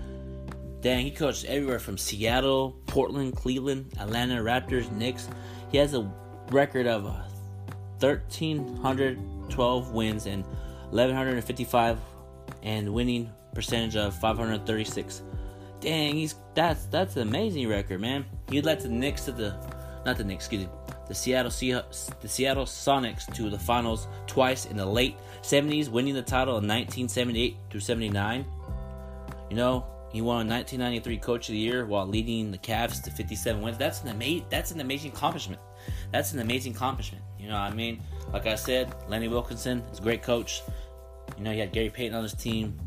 Dang, 0.81 1.05
he 1.05 1.11
coached 1.11 1.47
everywhere 1.47 1.79
from 1.79 1.97
Seattle, 1.97 2.77
Portland, 2.87 3.35
Cleveland, 3.35 3.95
Atlanta 3.99 4.43
Raptors, 4.43 4.91
Knicks. 4.93 5.29
He 5.71 5.79
has 5.79 5.95
a 5.95 6.11
record 6.51 6.87
of 6.87 7.07
1,312 9.57 9.93
wins 9.93 10.27
and 10.27 10.45
1,155 10.91 11.99
and 12.63 12.93
winning 12.93 13.31
percentage 13.55 13.97
of 13.97 14.15
536. 14.15 15.23
Dang, 15.81 16.15
he's 16.15 16.37
that's 16.55 16.87
that's 16.87 17.17
an 17.17 17.23
amazing 17.29 17.69
record, 17.69 18.01
man. 18.01 18.25
He 18.49 18.63
led 18.63 18.81
the 18.81 18.89
Knicks 18.89 19.25
to 19.25 19.33
the 19.33 19.57
not 20.05 20.17
the 20.17 20.25
Knicks, 20.25 20.45
excuse 20.45 20.65
me, 20.65 20.69
the 21.09 21.15
Seattle 21.15 21.51
Seahawks, 21.51 22.19
the 22.21 22.29
Seattle 22.29 22.65
Sonics 22.65 23.33
to 23.35 23.51
the 23.51 23.59
finals 23.59 24.07
twice 24.27 24.67
in 24.67 24.77
the 24.77 24.87
late 24.87 25.17
70s, 25.43 25.89
winning 25.89 26.15
the 26.15 26.23
title 26.23 26.55
in 26.59 26.69
1978 26.69 27.57
through 27.71 27.81
79. 27.81 28.45
You 29.51 29.57
know, 29.57 29.85
he 30.13 30.21
won 30.21 30.49
1993 30.49 31.19
Coach 31.19 31.49
of 31.49 31.55
the 31.55 31.59
Year 31.59 31.87
while 31.87 32.07
leading 32.07 32.51
the 32.51 32.59
Cavs 32.59 33.03
to 33.03 33.11
57 33.11 33.61
wins. 33.61 33.79
That's 33.79 34.03
an 34.03 34.09
amazing 34.09 34.47
that's 34.51 34.71
an 34.71 34.81
amazing 34.81 35.13
accomplishment. 35.13 35.61
That's 36.11 36.33
an 36.33 36.41
amazing 36.41 36.75
accomplishment. 36.75 37.25
You 37.39 37.49
know 37.49 37.55
what 37.55 37.73
I 37.73 37.75
mean? 37.75 38.03
Like 38.33 38.47
I 38.47 38.55
said, 38.55 38.95
Lenny 39.09 39.29
Wilkinson 39.29 39.83
is 39.93 39.99
a 39.99 40.03
great 40.03 40.23
coach. 40.23 40.63
You 41.37 41.45
know, 41.45 41.53
he 41.53 41.59
had 41.59 41.73
Gary 41.73 41.91
Payton 41.91 42.15
on 42.15 42.23
his 42.23 42.35
team. 42.35 42.79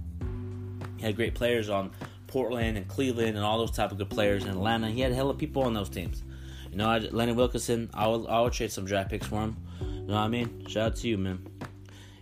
He 0.98 1.04
had 1.04 1.16
great 1.16 1.36
players 1.36 1.70
on 1.70 1.92
Portland 2.28 2.78
and 2.78 2.88
Cleveland 2.88 3.36
and 3.36 3.46
all 3.46 3.58
those 3.58 3.72
type 3.72 3.92
of 3.92 3.98
good 3.98 4.10
players 4.10 4.44
in 4.44 4.50
Atlanta. 4.50 4.90
He 4.90 5.02
had 5.02 5.12
a 5.12 5.16
hell 5.16 5.30
of 5.30 5.38
people 5.38 5.64
on 5.64 5.74
those 5.74 5.90
teams. 5.90 6.24
You 6.72 6.78
know, 6.78 6.90
I, 6.90 7.00
Lenny 7.00 7.34
Wilkinson, 7.34 7.90
I 7.94 8.08
would, 8.08 8.28
I 8.28 8.42
will 8.42 8.50
trade 8.50 8.72
some 8.72 8.86
draft 8.86 9.10
picks 9.10 9.28
for 9.28 9.42
him. 9.42 9.58
You 9.80 10.08
know 10.08 10.14
what 10.14 10.20
I 10.20 10.28
mean? 10.28 10.66
Shout 10.68 10.92
out 10.92 10.96
to 10.98 11.08
you, 11.08 11.18
man. 11.18 11.46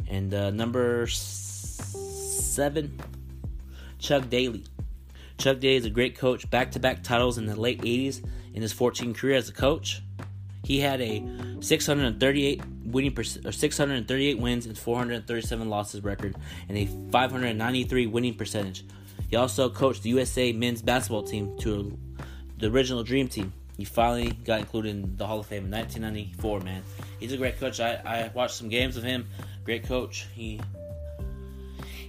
And 0.07 0.33
uh, 0.33 0.51
number 0.51 1.07
seven, 1.07 2.99
Chuck 3.99 4.29
Daly. 4.29 4.65
Chuck 5.37 5.59
Daly 5.59 5.75
is 5.75 5.85
a 5.85 5.89
great 5.89 6.17
coach, 6.17 6.49
back 6.49 6.71
to 6.71 6.79
back 6.79 7.03
titles 7.03 7.37
in 7.37 7.45
the 7.45 7.59
late 7.59 7.81
80s 7.81 8.23
in 8.53 8.61
his 8.61 8.71
14 8.71 9.13
career 9.13 9.35
as 9.35 9.49
a 9.49 9.53
coach. 9.53 10.01
He 10.63 10.79
had 10.79 11.01
a 11.01 11.23
638 11.59 12.61
winning 12.85 13.11
per, 13.11 13.21
or 13.45 13.51
638 13.51 14.39
wins 14.39 14.65
and 14.65 14.77
437 14.77 15.69
losses 15.69 16.03
record 16.03 16.35
and 16.69 16.77
a 16.77 16.85
593 17.11 18.07
winning 18.07 18.35
percentage. 18.35 18.85
He 19.29 19.35
also 19.35 19.69
coached 19.69 20.03
the 20.03 20.09
USA 20.09 20.53
men's 20.53 20.81
basketball 20.81 21.23
team 21.23 21.57
to 21.59 21.97
the 22.57 22.67
original 22.67 23.03
Dream 23.03 23.27
Team. 23.27 23.51
He 23.77 23.85
finally 23.85 24.29
got 24.29 24.59
included 24.59 24.89
in 24.89 25.17
the 25.17 25.25
Hall 25.25 25.39
of 25.39 25.47
Fame 25.47 25.65
in 25.65 25.71
1994. 25.71 26.59
Man, 26.61 26.83
he's 27.19 27.33
a 27.33 27.37
great 27.37 27.59
coach. 27.59 27.79
I, 27.79 27.95
I 28.05 28.31
watched 28.33 28.55
some 28.55 28.69
games 28.69 28.95
of 28.95 29.03
him. 29.03 29.27
Great 29.65 29.85
coach. 29.85 30.27
He 30.33 30.61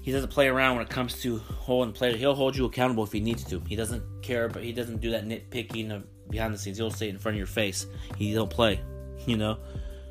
he 0.02 0.12
doesn't 0.12 0.28
play 0.28 0.48
around 0.48 0.76
when 0.76 0.84
it 0.84 0.90
comes 0.90 1.22
to 1.22 1.38
holding 1.38 1.94
players. 1.94 2.16
He'll 2.16 2.34
hold 2.34 2.54
you 2.54 2.66
accountable 2.66 3.04
if 3.04 3.12
he 3.12 3.20
needs 3.20 3.42
to. 3.44 3.62
He 3.66 3.74
doesn't 3.74 4.02
care, 4.22 4.48
but 4.48 4.62
he 4.62 4.72
doesn't 4.72 5.00
do 5.00 5.12
that 5.12 5.24
nitpicking 5.26 6.04
behind 6.30 6.54
the 6.54 6.58
scenes. 6.58 6.78
He'll 6.78 6.90
say 6.90 7.08
it 7.08 7.10
in 7.10 7.18
front 7.18 7.34
of 7.34 7.38
your 7.38 7.46
face. 7.46 7.86
He 8.16 8.34
don't 8.34 8.50
play, 8.50 8.80
you 9.26 9.36
know. 9.36 9.58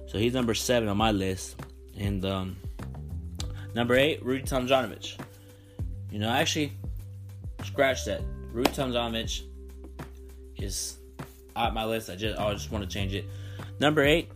So 0.08 0.18
he's 0.18 0.34
number 0.34 0.54
seven 0.54 0.90
on 0.90 0.98
my 0.98 1.12
list, 1.12 1.56
and 1.98 2.24
um, 2.26 2.58
number 3.74 3.96
eight, 3.96 4.24
Rudy 4.24 4.44
Tomjanovich. 4.44 5.20
You 6.12 6.20
know, 6.20 6.30
I 6.30 6.40
actually, 6.40 6.74
scratch 7.64 8.06
that. 8.06 8.22
Rudy 8.52 8.70
Tomjanovich 8.72 9.44
is 10.58 10.98
on 11.56 11.74
my 11.74 11.86
list. 11.86 12.10
I 12.10 12.16
just 12.16 12.40
I 12.40 12.54
just 12.54 12.72
want 12.72 12.84
to 12.84 12.90
change 12.90 13.14
it. 13.14 13.26
Number 13.80 14.04
eight, 14.04 14.30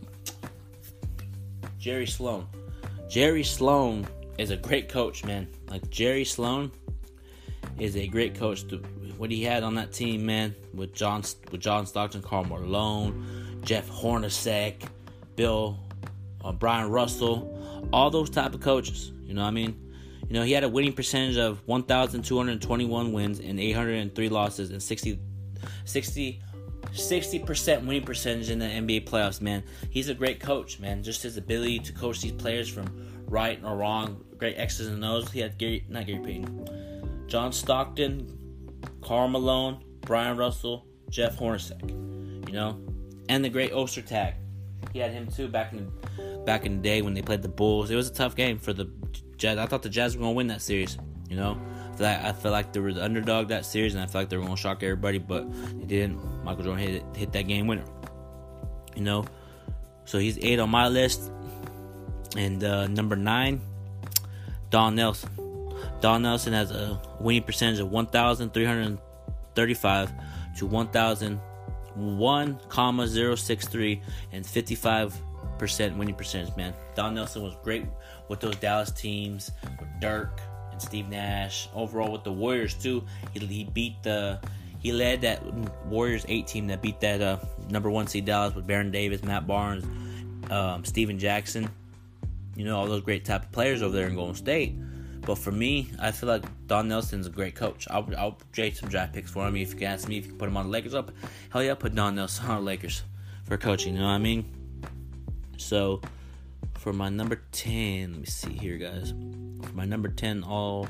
Jerry 1.77 2.07
Sloan. 2.07 2.47
Jerry 3.09 3.43
Sloan 3.43 4.07
is 4.37 4.51
a 4.51 4.57
great 4.57 4.89
coach, 4.89 5.23
man. 5.23 5.47
Like 5.69 5.89
Jerry 5.89 6.25
Sloan 6.25 6.71
is 7.79 7.95
a 7.95 8.07
great 8.07 8.35
coach. 8.35 8.63
What 9.17 9.31
he 9.31 9.43
had 9.43 9.63
on 9.63 9.75
that 9.75 9.91
team, 9.93 10.25
man, 10.25 10.55
with 10.73 10.93
John 10.93 11.23
with 11.51 11.61
John 11.61 11.85
Stockton, 11.85 12.21
Karl 12.21 12.45
Malone, 12.45 13.61
Jeff 13.63 13.89
Hornacek, 13.89 14.75
Bill, 15.35 15.79
uh, 16.43 16.51
Bryon 16.51 16.89
Russell, 16.89 17.89
all 17.91 18.09
those 18.09 18.29
type 18.29 18.53
of 18.53 18.61
coaches. 18.61 19.11
You 19.25 19.33
know 19.33 19.41
what 19.41 19.49
I 19.49 19.51
mean? 19.51 19.93
You 20.27 20.33
know, 20.33 20.43
he 20.43 20.51
had 20.51 20.63
a 20.63 20.69
winning 20.69 20.93
percentage 20.93 21.37
of 21.37 21.65
1,221 21.67 23.13
wins 23.13 23.39
and 23.39 23.59
803 23.59 24.29
losses 24.29 24.71
and 24.71 24.83
60, 24.83 25.19
60 25.85 26.41
60% 26.93 27.85
winning 27.85 28.03
percentage 28.03 28.49
in 28.49 28.59
the 28.59 28.65
NBA 28.65 29.09
playoffs, 29.09 29.41
man. 29.41 29.63
He's 29.89 30.09
a 30.09 30.13
great 30.13 30.39
coach, 30.39 30.79
man. 30.79 31.03
Just 31.03 31.21
his 31.23 31.37
ability 31.37 31.79
to 31.79 31.93
coach 31.93 32.21
these 32.21 32.31
players 32.31 32.69
from 32.69 32.87
right 33.27 33.59
or 33.63 33.75
wrong, 33.77 34.23
great 34.37 34.57
X's 34.57 34.87
and 34.87 35.03
O's. 35.03 35.31
He 35.31 35.39
had 35.39 35.57
Gary, 35.57 35.85
not 35.89 36.05
Gary 36.05 36.23
Payton, 36.23 37.25
John 37.27 37.51
Stockton, 37.51 38.36
Karl 39.01 39.27
Malone, 39.27 39.83
Bryon 40.01 40.37
Russell, 40.37 40.85
Jeff 41.09 41.37
Hornacek, 41.37 41.89
you 42.47 42.53
know, 42.53 42.79
and 43.29 43.43
the 43.43 43.49
great 43.49 43.71
Ostertag. 43.71 44.35
He 44.93 44.99
had 44.99 45.11
him 45.11 45.27
too 45.27 45.47
back 45.47 45.73
in 45.73 45.91
back 46.45 46.65
in 46.65 46.77
the 46.77 46.81
day 46.81 47.01
when 47.01 47.13
they 47.13 47.21
played 47.21 47.41
the 47.41 47.49
Bulls. 47.49 47.91
It 47.91 47.95
was 47.95 48.09
a 48.09 48.13
tough 48.13 48.35
game 48.35 48.57
for 48.59 48.73
the 48.73 48.89
Jazz. 49.37 49.57
I 49.57 49.65
thought 49.65 49.83
the 49.83 49.89
Jazz 49.89 50.15
were 50.15 50.21
gonna 50.21 50.33
win 50.33 50.47
that 50.47 50.61
series, 50.61 50.97
you 51.29 51.35
know 51.35 51.59
that 51.97 52.25
I 52.25 52.31
feel 52.31 52.51
like 52.51 52.73
they 52.73 52.79
were 52.79 52.93
the 52.93 53.03
underdog 53.03 53.49
that 53.49 53.65
series, 53.65 53.95
and 53.95 54.03
I 54.03 54.07
feel 54.07 54.21
like 54.21 54.29
they 54.29 54.37
were 54.37 54.43
gonna 54.43 54.55
shock 54.55 54.83
everybody, 54.83 55.17
but 55.17 55.51
they 55.79 55.85
didn't. 55.85 56.43
Michael 56.43 56.63
Jordan 56.63 56.87
hit 56.87 57.03
hit 57.15 57.31
that 57.33 57.47
game 57.47 57.67
winner. 57.67 57.85
You 58.95 59.03
know, 59.03 59.25
so 60.05 60.19
he's 60.19 60.37
eight 60.41 60.59
on 60.59 60.69
my 60.69 60.87
list, 60.87 61.31
and 62.35 62.63
uh, 62.63 62.87
number 62.87 63.15
nine, 63.15 63.61
Don 64.69 64.95
Nelson. 64.95 65.46
Don 66.01 66.21
Nelson 66.21 66.53
has 66.53 66.71
a 66.71 66.99
winning 67.19 67.43
percentage 67.43 67.79
of 67.79 67.91
1,335 67.91 70.13
to 70.57 70.65
1,001, 70.65 72.59
comma 72.69 73.07
063 73.07 74.01
and 74.31 74.45
55 74.45 75.21
percent 75.57 75.97
winning 75.97 76.15
percentage. 76.15 76.55
Man, 76.55 76.73
Don 76.95 77.15
Nelson 77.15 77.43
was 77.43 77.55
great 77.63 77.85
with 78.29 78.39
those 78.39 78.55
Dallas 78.57 78.91
teams 78.91 79.51
with 79.79 79.89
Dirk 79.99 80.39
and 80.71 80.81
Steve 80.81 81.09
Nash. 81.09 81.69
Overall, 81.73 82.11
with 82.11 82.23
the 82.23 82.31
Warriors 82.31 82.73
too, 82.73 83.03
he, 83.33 83.39
he 83.39 83.63
beat 83.65 84.01
the 84.03 84.39
he 84.79 84.91
led 84.91 85.21
that 85.21 85.43
Warriors 85.85 86.25
eight 86.27 86.47
team 86.47 86.67
that 86.67 86.81
beat 86.81 86.99
that 87.01 87.21
uh, 87.21 87.37
number 87.69 87.89
one 87.89 88.07
seed 88.07 88.25
Dallas 88.25 88.55
with 88.55 88.67
Baron 88.67 88.91
Davis, 88.91 89.23
Matt 89.23 89.47
Barnes, 89.47 89.85
um, 90.51 90.85
Stephen 90.85 91.19
Jackson. 91.19 91.69
You 92.55 92.65
know 92.65 92.77
all 92.77 92.87
those 92.87 93.01
great 93.01 93.25
type 93.25 93.43
of 93.43 93.51
players 93.51 93.81
over 93.81 93.95
there 93.95 94.07
in 94.07 94.15
Golden 94.15 94.35
State. 94.35 94.75
But 95.27 95.37
for 95.37 95.51
me, 95.51 95.89
I 95.99 96.11
feel 96.11 96.29
like 96.29 96.45
Don 96.67 96.87
Nelson's 96.87 97.27
a 97.27 97.29
great 97.29 97.53
coach. 97.53 97.85
I'll, 97.91 98.09
I'll 98.17 98.37
trade 98.53 98.77
some 98.77 98.87
draft 98.87 99.11
picks 99.11 99.29
for 99.29 99.45
him. 99.45 99.57
If 99.57 99.73
you 99.73 99.79
can 99.79 99.87
ask 99.87 100.07
me 100.07 100.17
if 100.19 100.23
you 100.23 100.29
can 100.29 100.39
put 100.39 100.47
him 100.47 100.55
on 100.55 100.67
the 100.67 100.71
Lakers, 100.71 100.93
up, 100.93 101.11
hell 101.49 101.61
yeah, 101.61 101.73
put 101.73 101.93
Don 101.93 102.15
Nelson 102.15 102.45
on 102.45 102.59
the 102.59 102.61
Lakers 102.61 103.03
for 103.43 103.57
coaching. 103.57 103.95
You 103.95 103.99
know 103.99 104.05
what 104.05 104.13
I 104.13 104.19
mean? 104.19 104.49
So 105.57 105.99
for 106.77 106.93
my 106.93 107.09
number 107.09 107.41
ten, 107.51 108.13
let 108.13 108.19
me 108.21 108.25
see 108.25 108.53
here, 108.53 108.77
guys. 108.77 109.13
For 109.63 109.73
my 109.73 109.83
number 109.83 110.07
10, 110.07 110.45
all. 110.45 110.87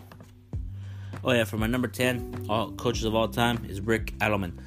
Oh, 1.23 1.31
yeah, 1.31 1.43
for 1.43 1.57
my 1.57 1.65
number 1.65 1.87
10, 1.87 2.45
all 2.47 2.73
coaches 2.73 3.05
of 3.05 3.15
all 3.15 3.27
time 3.27 3.65
is 3.67 3.81
Rick 3.81 4.13
Adelman. 4.19 4.59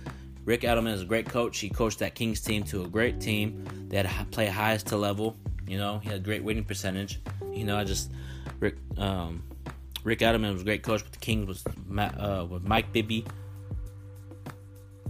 Rick 0.44 0.62
Adelman 0.62 0.94
is 0.94 1.02
a 1.02 1.04
great 1.04 1.28
coach. 1.28 1.60
He 1.60 1.68
coached 1.68 2.00
that 2.00 2.16
Kings 2.16 2.40
team 2.40 2.64
to 2.64 2.82
a 2.82 2.88
great 2.88 3.20
team. 3.20 3.64
They 3.88 3.98
had 3.98 4.08
to 4.08 4.24
play 4.32 4.46
highest 4.46 4.88
to 4.88 4.96
level. 4.96 5.36
You 5.68 5.78
know, 5.78 6.00
he 6.00 6.08
had 6.08 6.16
a 6.16 6.24
great 6.24 6.42
winning 6.42 6.64
percentage. 6.64 7.20
You 7.52 7.62
know, 7.62 7.76
I 7.76 7.84
just 7.84 8.10
Rick 8.58 8.76
um, 8.98 9.44
Rick 10.04 10.21
Adelman 10.21 10.52
was 10.52 10.62
a 10.62 10.64
great 10.64 10.83
coach 10.83 11.02
with 11.02 11.12
the 11.12 11.19
Kings 11.19 11.47
was 11.47 11.64
uh, 11.99 12.47
with 12.49 12.64
Mike 12.64 12.92
Bibby, 12.92 13.25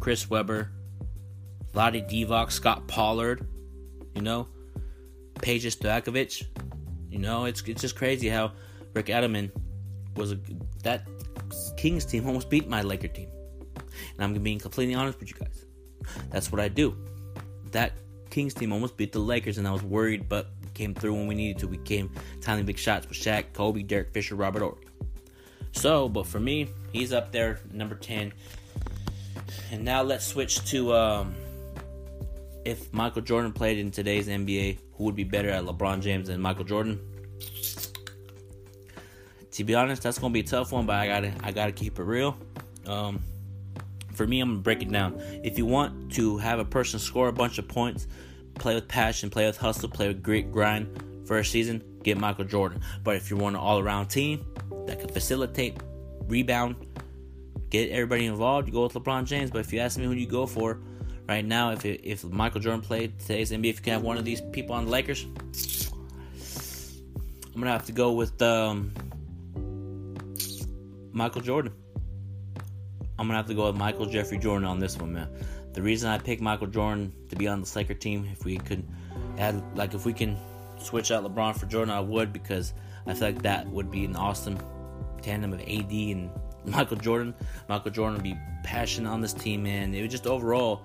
Chris 0.01 0.29
Webber, 0.29 0.71
Vlade 1.73 2.11
Divac, 2.11 2.51
Scott 2.51 2.87
Pollard. 2.89 3.47
You 4.15 4.23
know, 4.23 4.49
Peja 5.35 5.75
Stojakovic. 5.75 6.45
You 7.11 7.19
know, 7.19 7.45
it's 7.45 7.63
it's 7.63 7.81
just 7.81 7.97
crazy 7.97 8.29
how 8.29 8.53
Rick 8.95 9.07
Adelman 9.07 9.51
was 10.17 10.33
a 10.33 10.39
that 10.83 11.07
Kings 11.77 12.05
team 12.05 12.27
almost 12.27 12.51
beat 12.51 12.69
my 12.69 12.83
Laker 12.83 13.09
team. 13.09 13.29
And 13.77 14.25
I'm 14.25 14.43
being 14.43 14.59
completely 14.59 14.95
honest 14.95 15.21
with 15.21 15.31
you 15.31 15.37
guys. 15.39 15.65
That's 16.31 16.51
what 16.51 16.61
I 16.61 16.69
do. 16.69 16.97
That 17.71 17.93
Kings 18.31 18.55
team 18.55 18.73
almost 18.73 18.97
beat 18.97 19.13
the 19.13 19.19
Lakers, 19.19 19.59
and 19.59 19.67
I 19.67 19.73
was 19.73 19.83
worried, 19.83 20.29
but 20.29 20.51
came 20.81 20.95
through 20.95 21.13
when 21.13 21.27
we 21.27 21.35
needed 21.35 21.59
to. 21.61 21.69
We 21.69 21.77
came 21.77 22.11
timely 22.41 22.63
big 22.63 22.79
shots 22.79 23.07
with 23.07 23.19
Shaq, 23.19 23.53
Kobe, 23.53 23.83
Derek 23.83 24.15
Fisher, 24.15 24.35
Robert 24.35 24.63
Horry. 24.63 24.87
So, 25.73 26.09
but 26.09 26.27
for 26.27 26.41
me, 26.41 26.71
he's 26.91 27.13
up 27.13 27.33
there, 27.33 27.61
number 27.71 27.95
10. 27.95 28.33
And 29.73 29.85
now 29.85 30.03
let's 30.03 30.27
switch 30.27 30.65
to 30.71 30.95
um, 30.95 31.35
if 32.65 32.93
Michael 32.95 33.21
Jordan 33.21 33.53
played 33.53 33.77
in 33.79 33.91
today's 33.91 34.27
NBA, 34.27 34.79
who 34.95 35.05
would 35.05 35.15
be 35.15 35.25
better 35.25 35.51
at 35.51 35.65
LeBron 35.65 36.01
James 36.01 36.29
than 36.29 36.41
Michael 36.41 36.65
Jordan? 36.65 36.99
to 39.53 39.65
be 39.65 39.75
honest, 39.75 40.03
that's 40.03 40.19
gonna 40.19 40.33
be 40.33 40.41
a 40.41 40.45
tough 40.45 40.73
one, 40.73 40.87
but 40.87 40.97
I 40.97 41.07
gotta 41.07 41.33
I 41.43 41.53
gotta 41.53 41.73
keep 41.73 41.99
it 41.99 42.05
real. 42.05 42.39
Um, 42.87 43.23
for 44.15 44.27
me, 44.27 44.41
I'm 44.41 44.49
gonna 44.49 44.61
break 44.61 44.81
it 44.81 44.91
down. 44.91 45.21
If 45.45 45.59
you 45.59 45.67
want 45.67 46.13
to 46.13 46.39
have 46.39 46.59
a 46.59 46.65
person 46.65 46.99
score 46.99 47.29
a 47.29 47.33
bunch 47.33 47.59
of 47.59 47.69
points, 47.69 48.07
play 48.61 48.75
with 48.75 48.87
passion, 48.87 49.31
play 49.31 49.47
with 49.47 49.57
hustle, 49.57 49.89
play 49.89 50.09
with 50.09 50.23
grit, 50.23 50.53
grind 50.53 50.87
a 51.39 51.45
season, 51.45 51.83
get 52.03 52.19
Michael 52.19 52.45
Jordan. 52.45 52.81
But 53.05 53.17
if 53.17 53.31
you 53.31 53.37
want 53.37 53.57
an 53.57 53.63
all-around 53.63 54.09
team 54.09 54.45
that 54.87 54.99
can 54.99 55.09
facilitate, 55.09 55.79
rebound, 56.27 56.75
get 57.71 57.91
everybody 57.91 58.27
involved, 58.27 58.67
you 58.67 58.73
go 58.73 58.83
with 58.85 58.95
LeBron 58.95 59.27
James. 59.27 59.51
But 59.51 59.61
if 59.61 59.73
you 59.73 59.79
ask 59.81 59.99
me 59.99 60.05
who 60.05 60.13
you 60.13 60.27
go 60.27 60.47
for 60.47 60.81
right 61.29 61.45
now, 61.45 61.71
if 61.71 61.85
it, 61.85 62.01
if 62.03 62.25
Michael 62.25 62.61
Jordan 62.61 62.81
played 62.81 63.19
today's 63.21 63.53
NBA, 63.53 63.71
if 63.71 63.77
you 63.77 63.83
can 63.83 63.93
have 63.93 64.03
one 64.03 64.19
of 64.19 64.25
these 64.25 64.41
people 64.53 64.75
on 64.75 64.87
the 64.87 64.91
Lakers, 64.91 65.27
I'm 67.55 67.61
gonna 67.61 67.71
have 67.71 67.87
to 67.87 67.93
go 67.93 68.13
with 68.13 68.41
um, 68.43 68.93
Michael 71.13 71.43
Jordan. 71.43 71.73
I'm 73.19 73.27
gonna 73.27 73.37
have 73.37 73.47
to 73.49 73.55
go 73.55 73.67
with 73.67 73.77
Michael 73.77 74.07
Jeffrey 74.07 74.39
Jordan 74.39 74.67
on 74.67 74.79
this 74.79 74.97
one, 74.97 75.13
man. 75.13 75.29
The 75.73 75.83
reason 75.83 76.11
I 76.11 76.19
picked 76.19 76.43
Michael 76.43 76.67
Jordan 76.67 77.13
to 77.29 77.37
be 77.37 77.47
on 77.47 77.63
the 77.63 77.73
Laker 77.77 77.95
team, 77.95 78.29
if 78.33 78.45
we 78.45 78.57
could 78.57 78.87
add, 79.39 79.63
like, 79.77 79.95
if 79.95 80.05
we 80.05 80.13
can 80.13 80.37
switch 80.79 81.11
out 81.11 81.25
LeBron 81.25 81.57
for 81.57 81.67
Jordan, 81.67 81.95
I 81.95 82.01
would 82.01 82.33
because 82.33 82.73
I 83.07 83.15
feel 83.15 83.29
like 83.29 83.43
that 83.43 83.69
would 83.69 83.91
be 83.91 84.05
an 84.05 84.17
awesome 84.17 84.59
tandem 85.23 85.53
of 85.53 85.61
AD 85.61 85.93
and 85.93 86.31
Michael 86.65 86.97
Jordan. 86.97 87.35
Michael 87.69 87.91
Jordan 87.91 88.15
would 88.15 88.23
be 88.23 88.37
passionate 88.65 89.11
on 89.11 89.21
this 89.21 89.33
team, 89.33 89.63
man. 89.63 89.95
It 89.95 90.03
was 90.03 90.11
just 90.11 90.27
overall, 90.27 90.83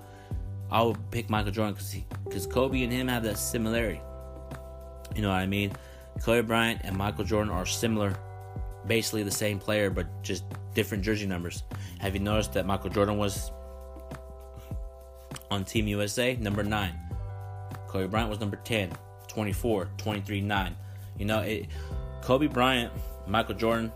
I 0.72 0.82
would 0.84 0.98
pick 1.12 1.30
Michael 1.30 1.52
Jordan 1.52 1.74
because 1.74 1.96
because 2.24 2.48
Kobe 2.48 2.84
and 2.84 2.92
him 2.92 3.08
have 3.08 3.24
that 3.24 3.38
similarity. 3.38 4.02
You 5.16 5.22
know 5.22 5.30
what 5.30 5.36
I 5.36 5.48
mean? 5.48 5.74
Kobe 6.22 6.42
Bryant 6.42 6.82
and 6.84 6.96
Michael 6.98 7.24
Jordan 7.24 7.52
are 7.52 7.66
similar 7.66 8.16
basically 8.88 9.24
the 9.24 9.32
same 9.32 9.60
player, 9.60 9.90
but 9.90 10.08
just 10.24 10.44
different 10.74 11.04
jersey 11.04 11.26
numbers. 11.26 11.64
Have 12.00 12.14
you 12.14 12.20
noticed 12.20 12.54
that 12.54 12.66
Michael 12.66 12.90
Jordan 12.90 13.18
was 13.18 13.52
on 15.52 15.66
Team 15.66 15.88
USA, 15.88 16.36
number 16.36 16.64
9? 16.64 16.94
Kobe 17.88 18.08
Bryant 18.08 18.30
was 18.30 18.40
number 18.40 18.58
10, 18.58 18.92
24, 19.28 19.90
23, 19.98 20.42
9. 20.42 20.76
You 21.18 21.26
know, 21.26 21.40
it, 21.40 21.68
Kobe 22.22 22.48
Bryant, 22.48 22.92
Michael 23.28 23.56
Jordan 23.56 23.92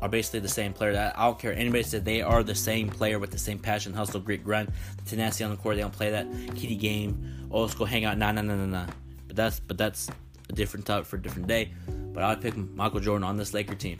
are 0.00 0.08
basically 0.08 0.40
the 0.40 0.48
same 0.48 0.72
player. 0.72 1.12
I 1.14 1.24
don't 1.24 1.38
care 1.38 1.52
anybody 1.52 1.82
said 1.82 2.04
they 2.04 2.22
are 2.22 2.42
the 2.42 2.54
same 2.54 2.88
player 2.88 3.18
with 3.18 3.30
the 3.30 3.38
same 3.38 3.58
passion, 3.58 3.92
hustle, 3.92 4.20
grit, 4.20 4.42
grind, 4.42 4.72
tenacity 5.06 5.44
on 5.44 5.50
the 5.50 5.56
court. 5.56 5.76
They 5.76 5.82
don't 5.82 5.92
play 5.92 6.10
that 6.10 6.26
kitty 6.54 6.76
game. 6.76 7.48
Oh, 7.50 7.62
let's 7.62 7.74
go 7.74 7.84
hang 7.84 8.04
out. 8.04 8.18
Nah, 8.18 8.32
nah, 8.32 8.42
nah, 8.42 8.56
nah, 8.56 8.66
nah. 8.66 8.86
But 9.26 9.36
that's 9.36 9.60
but 9.60 9.78
that's 9.78 10.08
a 10.48 10.52
different 10.52 10.86
topic 10.86 11.06
for 11.06 11.16
a 11.16 11.22
different 11.22 11.48
day. 11.48 11.72
But 12.12 12.24
I'd 12.24 12.40
pick 12.40 12.56
Michael 12.56 13.00
Jordan 13.00 13.24
on 13.24 13.36
this 13.36 13.54
Laker 13.54 13.74
team 13.74 13.98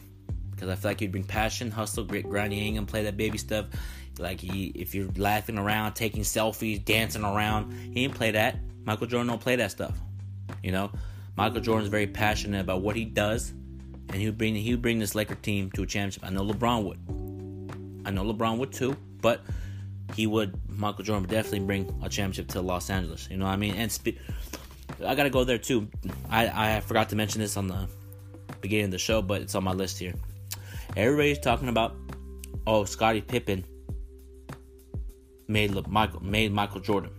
because 0.63 0.77
I 0.77 0.81
feel 0.81 0.91
like 0.91 0.99
he'd 0.99 1.11
bring 1.11 1.23
passion, 1.23 1.71
hustle, 1.71 2.03
grit, 2.03 2.29
grind. 2.29 2.53
He 2.53 2.59
ain't 2.61 2.75
gonna 2.75 2.87
play 2.87 3.03
that 3.03 3.17
baby 3.17 3.37
stuff. 3.37 3.65
Like 4.19 4.39
he, 4.39 4.67
if 4.75 4.95
you're 4.95 5.09
laughing 5.17 5.57
around, 5.57 5.93
taking 5.93 6.21
selfies, 6.23 6.83
dancing 6.83 7.23
around, 7.23 7.73
he 7.93 8.03
ain't 8.03 8.15
play 8.15 8.31
that. 8.31 8.57
Michael 8.85 9.07
Jordan 9.07 9.27
don't 9.27 9.41
play 9.41 9.55
that 9.55 9.71
stuff. 9.71 9.97
You 10.61 10.71
know, 10.71 10.91
Michael 11.35 11.61
Jordan's 11.61 11.89
very 11.89 12.07
passionate 12.07 12.61
about 12.61 12.81
what 12.81 12.95
he 12.95 13.05
does, 13.05 13.51
and 14.09 14.15
he 14.15 14.25
would 14.27 14.37
bring 14.37 14.55
he 14.55 14.71
would 14.71 14.81
bring 14.81 14.99
this 14.99 15.15
Laker 15.15 15.35
team 15.35 15.71
to 15.71 15.83
a 15.83 15.85
championship. 15.85 16.23
I 16.25 16.29
know 16.29 16.43
LeBron 16.43 16.83
would. 16.83 18.07
I 18.07 18.11
know 18.11 18.23
LeBron 18.23 18.57
would 18.59 18.71
too, 18.71 18.95
but 19.21 19.41
he 20.15 20.27
would 20.27 20.57
Michael 20.69 21.03
Jordan 21.03 21.23
would 21.23 21.31
definitely 21.31 21.61
bring 21.61 21.99
a 22.03 22.09
championship 22.09 22.47
to 22.49 22.61
Los 22.61 22.89
Angeles. 22.89 23.27
You 23.29 23.37
know 23.37 23.45
what 23.45 23.51
I 23.51 23.57
mean? 23.57 23.75
And 23.75 23.91
spe- 23.91 24.19
I 25.05 25.15
gotta 25.15 25.29
go 25.29 25.43
there 25.43 25.57
too. 25.57 25.89
I 26.29 26.77
I 26.77 26.79
forgot 26.81 27.09
to 27.09 27.15
mention 27.15 27.41
this 27.41 27.57
on 27.57 27.67
the 27.67 27.87
beginning 28.61 28.85
of 28.85 28.91
the 28.91 28.99
show, 28.99 29.21
but 29.21 29.41
it's 29.41 29.55
on 29.55 29.63
my 29.63 29.73
list 29.73 29.99
here. 29.99 30.13
Everybody's 30.95 31.39
talking 31.39 31.69
about 31.69 31.95
oh 32.67 32.85
Scottie 32.85 33.21
Pippen 33.21 33.63
made 35.47 35.87
Michael 35.87 36.23
made 36.23 36.51
Michael 36.51 36.81
Jordan. 36.81 37.11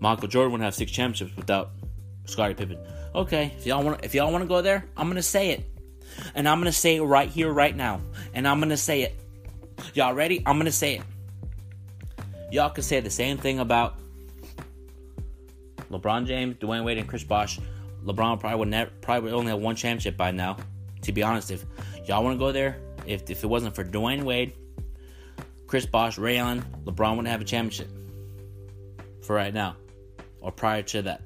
Michael 0.00 0.28
Jordan 0.28 0.52
would 0.52 0.60
have 0.60 0.74
six 0.74 0.90
championships 0.90 1.36
without 1.36 1.70
Scottie 2.26 2.54
Pippen. 2.54 2.78
Okay, 3.14 3.52
if 3.58 3.66
y'all 3.66 3.82
want 3.82 4.04
if 4.04 4.14
y'all 4.14 4.30
want 4.30 4.42
to 4.42 4.48
go 4.48 4.62
there, 4.62 4.84
I'm 4.96 5.08
gonna 5.08 5.22
say 5.22 5.50
it, 5.50 5.64
and 6.34 6.48
I'm 6.48 6.58
gonna 6.58 6.72
say 6.72 6.96
it 6.96 7.02
right 7.02 7.28
here, 7.28 7.50
right 7.50 7.74
now, 7.74 8.00
and 8.34 8.46
I'm 8.46 8.60
gonna 8.60 8.76
say 8.76 9.02
it. 9.02 9.20
Y'all 9.94 10.14
ready? 10.14 10.42
I'm 10.46 10.58
gonna 10.58 10.70
say 10.72 10.96
it. 10.96 11.02
Y'all 12.52 12.70
can 12.70 12.82
say 12.82 13.00
the 13.00 13.10
same 13.10 13.38
thing 13.38 13.58
about 13.60 13.98
LeBron 15.90 16.26
James, 16.26 16.56
Dwyane 16.56 16.84
Wade, 16.84 16.98
and 16.98 17.08
Chris 17.08 17.24
Bosh. 17.24 17.58
LeBron 18.04 18.40
probably 18.40 18.58
would 18.58 18.68
never, 18.68 18.90
probably 19.00 19.30
would 19.30 19.38
only 19.38 19.50
have 19.50 19.60
one 19.60 19.76
championship 19.76 20.16
by 20.16 20.30
now. 20.30 20.56
To 21.02 21.12
be 21.12 21.22
honest, 21.22 21.50
if 21.50 21.64
y'all 22.06 22.22
want 22.22 22.34
to 22.34 22.38
go 22.38 22.52
there, 22.52 22.78
if 23.06 23.30
if 23.30 23.44
it 23.44 23.46
wasn't 23.46 23.74
for 23.74 23.84
Dwyane 23.84 24.22
Wade, 24.22 24.52
Chris 25.66 25.86
Bosh, 25.86 26.18
Ray 26.18 26.38
Allen, 26.38 26.64
LeBron 26.84 27.10
wouldn't 27.10 27.28
have 27.28 27.40
a 27.40 27.44
championship 27.44 27.88
for 29.22 29.34
right 29.36 29.54
now, 29.54 29.76
or 30.40 30.52
prior 30.52 30.82
to 30.82 31.02
that. 31.02 31.22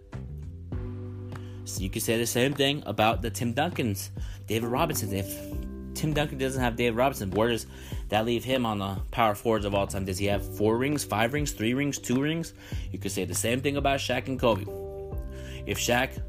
So 1.65 1.81
you 1.81 1.91
could 1.91 2.03
say 2.03 2.17
the 2.17 2.27
same 2.27 2.55
thing 2.55 2.83
about 2.87 3.23
the 3.23 3.31
Tim 3.31 3.53
Duncans, 3.53 4.11
David 4.47 4.69
Robinson. 4.69 5.13
If 5.13 5.27
Tim 5.95 6.13
Duncan 6.13 6.39
doesn't 6.39 6.63
have 6.63 6.77
David 6.77 6.97
Robinson, 6.97 7.31
where 7.33 7.49
does 7.49 7.67
that 8.09 8.25
leave 8.25 8.45
him 8.45 8.65
on 8.65 8.79
the 8.79 9.01
power 9.11 9.35
forwards 9.35 9.65
of 9.65 9.75
all 9.75 9.87
time? 9.87 10.05
Does 10.05 10.19
he 10.19 10.27
have 10.27 10.57
four 10.57 10.77
rings, 10.77 11.03
five 11.03 11.33
rings, 11.33 11.51
three 11.51 11.75
rings, 11.75 11.99
two 11.99 12.21
rings? 12.23 12.55
You 12.93 12.99
could 12.99 13.11
say 13.11 13.25
the 13.25 13.35
same 13.35 13.61
thing 13.61 13.77
about 13.77 13.99
Shaq 13.99 14.29
and 14.29 14.39
Kobe. 14.39 14.65
If 15.67 15.79
Shaq 15.79 16.23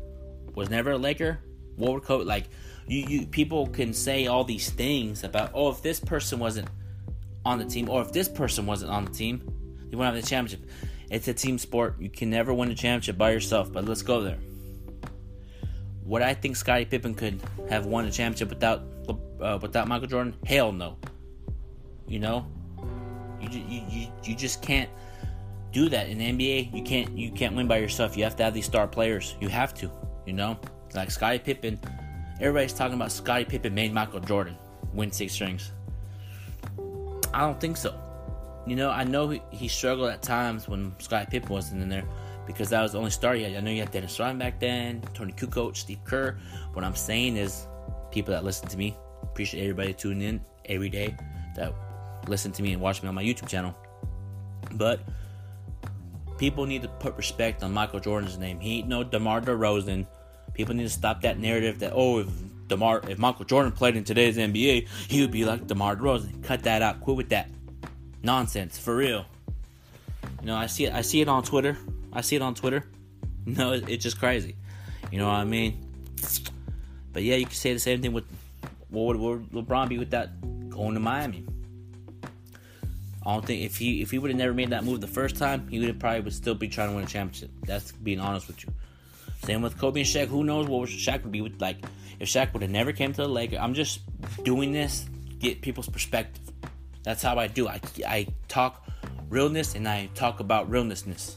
was 0.56 0.72
never 0.72 0.92
a 0.92 0.98
Laker, 0.98 1.40
what 1.76 1.94
would 1.94 2.04
Kobe 2.04 2.24
like? 2.24 2.46
You, 2.88 3.06
you 3.08 3.28
people 3.28 3.68
can 3.68 3.94
say 3.94 4.28
all 4.28 4.44
these 4.44 4.70
things 4.70 5.24
about 5.24 5.52
oh 5.54 5.70
if 5.70 5.82
this 5.82 6.00
person 6.00 6.40
wasn't 6.40 6.70
on 7.46 7.60
the 7.60 7.66
team 7.66 7.90
or 7.90 8.02
if 8.02 8.12
this 8.12 8.30
person 8.30 8.66
wasn't 8.66 8.92
on 8.92 9.06
the 9.06 9.12
team, 9.12 9.42
you 9.90 9.98
wouldn't 9.98 10.16
have 10.16 10.24
the 10.24 10.30
championship. 10.30 10.70
It's 11.10 11.28
a 11.28 11.34
team 11.34 11.58
sport. 11.58 11.96
You 12.00 12.10
can 12.10 12.30
never 12.30 12.54
win 12.54 12.70
a 12.70 12.76
championship 12.76 13.18
by 13.18 13.32
yourself. 13.32 13.72
But 13.72 13.86
let's 13.86 14.02
go 14.02 14.22
there. 14.22 14.38
What 16.04 16.22
I 16.22 16.34
think 16.34 16.56
Scottie 16.56 16.86
Pippen 16.86 17.16
could 17.16 17.42
have 17.70 17.86
won 17.86 18.06
a 18.06 18.12
championship 18.12 18.50
without 18.50 18.84
uh, 19.42 19.60
without 19.62 19.88
Michael 19.88 20.08
Jordan? 20.08 20.36
Hell 20.46 20.72
no. 20.72 20.98
You 22.08 22.20
know, 22.20 22.48
you, 23.42 23.60
you 23.60 23.84
you 23.90 24.08
you 24.24 24.36
just 24.36 24.62
can't 24.62 24.90
do 25.72 25.90
that 25.90 26.08
in 26.08 26.20
NBA. 26.20 26.74
You 26.74 26.84
can't 26.84 27.18
you 27.18 27.32
can't 27.32 27.56
win 27.56 27.68
by 27.68 27.78
yourself. 27.78 28.18
You 28.18 28.24
have 28.24 28.36
to 28.38 28.44
have 28.44 28.54
these 28.54 28.66
star 28.66 28.88
players. 28.88 29.36
You 29.42 29.50
have 29.50 29.74
to. 29.76 29.92
You 30.26 30.34
know, 30.34 30.58
like 30.94 31.12
Scottie 31.12 31.40
Pippen. 31.40 31.80
Everybody's 32.40 32.74
talking 32.74 32.96
about 32.96 33.12
Scottie 33.12 33.46
Pippen 33.46 33.74
made 33.74 33.94
Michael 33.94 34.20
Jordan 34.20 34.56
win 34.94 35.12
six 35.12 35.40
rings. 35.42 35.72
I 37.34 37.42
don't 37.42 37.60
think 37.60 37.78
so. 37.78 38.00
You 38.66 38.76
know, 38.76 38.90
I 38.90 39.04
know 39.04 39.30
he, 39.30 39.42
he 39.52 39.68
struggled 39.68 40.10
at 40.10 40.22
times 40.22 40.68
when 40.68 40.94
Scottie 41.00 41.28
Pippen 41.30 41.50
wasn't 41.50 41.82
in 41.82 41.90
there 41.90 42.04
because 42.46 42.70
that 42.70 42.82
was 42.82 42.94
the 42.94 43.00
only 43.00 43.12
star 43.12 43.34
he 43.34 43.44
had. 43.44 43.56
I 43.56 43.60
know 43.60 43.72
you 43.72 43.82
had 43.82 43.92
Dennis 43.92 44.20
Rodman 44.20 44.40
back 44.40 44.60
then, 44.60 45.02
Toni 45.14 45.34
Kukoc, 45.34 45.76
Steve 45.76 46.00
Kerr. 46.04 46.38
What 46.74 46.86
I'm 46.86 46.96
saying 46.96 47.38
is, 47.38 47.68
people 48.12 48.34
that 48.34 48.44
listen 48.44 48.68
to 48.70 48.78
me, 48.78 48.96
appreciate 49.24 49.62
everybody 49.62 49.94
tuning 49.94 50.22
in 50.22 50.42
every 50.66 50.90
day 50.90 51.16
that 51.56 51.74
listen 52.28 52.52
to 52.54 52.64
me 52.64 52.74
and 52.74 52.82
watch 52.82 53.02
me 53.02 53.10
on 53.10 53.16
my 53.16 53.24
YouTube 53.24 53.48
channel. 53.48 53.76
But 54.74 55.02
people 56.38 56.66
need 56.66 56.82
to 56.84 56.88
put 56.88 57.16
respect 57.18 57.64
on 57.64 57.74
Michael 57.74 58.00
Jordan's 58.00 58.38
name. 58.38 58.60
He 58.60 58.80
ain't 58.80 58.88
no 58.88 59.04
DeMar 59.04 59.42
DeRozan. 59.42 60.06
People 60.58 60.74
need 60.74 60.84
to 60.84 60.90
stop 60.90 61.22
that 61.22 61.38
narrative 61.38 61.78
that 61.80 61.94
oh 61.94 62.18
if 62.18 62.28
DeMar 62.68 63.04
if 63.08 63.20
Michael 63.20 63.46
Jordan 63.46 63.72
played 63.72 63.96
in 63.96 64.04
today's 64.04 64.38
NBA, 64.38 64.88
he 65.08 65.22
would 65.22 65.30
be 65.30 65.46
like 65.46 65.68
DeMar 65.68 65.96
DeRozan. 65.96 66.44
Cut 66.44 66.64
that 66.64 66.82
out. 66.82 67.00
Quit 67.00 67.16
with 67.16 67.30
that 67.30 67.48
nonsense 68.24 68.80
for 68.80 68.96
real. 68.96 69.28
You 70.42 70.48
know, 70.48 70.56
I 70.56 70.66
see 70.66 70.86
it. 70.86 70.94
I 70.94 71.02
see 71.02 71.22
it 71.22 71.30
on 71.30 71.44
Twitter. 71.44 71.78
I 72.12 72.22
see 72.22 72.36
it 72.36 72.42
on 72.42 72.56
Twitter. 72.56 72.84
No, 73.46 73.72
it's 73.72 74.04
just 74.04 74.20
crazy. 74.20 74.58
You 75.10 75.20
know 75.20 75.28
what 75.28 75.36
I 75.36 75.46
mean? 75.46 75.88
But 77.14 77.24
yeah, 77.24 77.38
you 77.38 77.46
can 77.46 77.56
say 77.56 77.72
the 77.72 77.80
same 77.80 78.02
thing 78.02 78.12
with 78.12 78.26
what 78.90 79.18
would 79.18 79.52
LeBron 79.52 79.88
be 79.88 79.98
with 79.98 80.10
that 80.10 80.70
going 80.70 80.96
to 80.96 81.00
Miami? 81.00 81.46
I 83.26 83.34
don't 83.34 83.46
think 83.46 83.62
if 83.64 83.78
he 83.78 84.02
if 84.02 84.12
he 84.12 84.20
would 84.20 84.32
have 84.32 84.38
never 84.38 84.54
made 84.54 84.72
that 84.72 84.84
move 84.84 85.00
the 85.00 85.08
first 85.08 85.38
time, 85.38 85.66
he 85.70 85.80
would 85.80 85.88
have 85.88 86.00
probably 86.00 86.20
would 86.20 86.34
still 86.34 86.56
be 86.56 86.68
trying 86.68 86.90
to 86.90 86.96
win 86.96 87.06
a 87.06 87.08
championship. 87.08 87.52
That's 87.64 87.94
being 87.94 88.20
honest 88.20 88.48
with 88.48 88.66
you. 88.66 88.74
Same 89.48 89.62
with 89.62 89.78
Kobe 89.78 90.02
and 90.02 90.10
Shaq. 90.10 90.28
Who 90.28 90.44
knows 90.44 90.68
what 90.68 90.90
Shaq 90.90 91.24
would 91.24 91.32
be 91.32 91.40
with 91.40 91.62
like 91.62 91.78
if 92.20 92.28
Shaq 92.28 92.52
would 92.52 92.62
have 92.64 92.72
never 92.72 92.92
came 92.92 93.14
to 93.14 93.22
the 93.22 93.30
Lakers. 93.30 93.60
I'm 93.62 93.74
just 93.74 94.02
doing 94.44 94.74
this 94.74 95.06
get 95.40 95.62
people's 95.62 95.88
perspective. 95.88 96.44
That's 97.04 97.24
how 97.24 97.40
I 97.40 97.48
do. 97.48 97.70
I 97.70 97.80
I 98.06 98.28
talk 98.50 98.86
realness 99.30 99.74
and 99.76 99.88
I 99.88 100.10
talk 100.16 100.42
about 100.42 100.70
realnessness. 100.70 101.36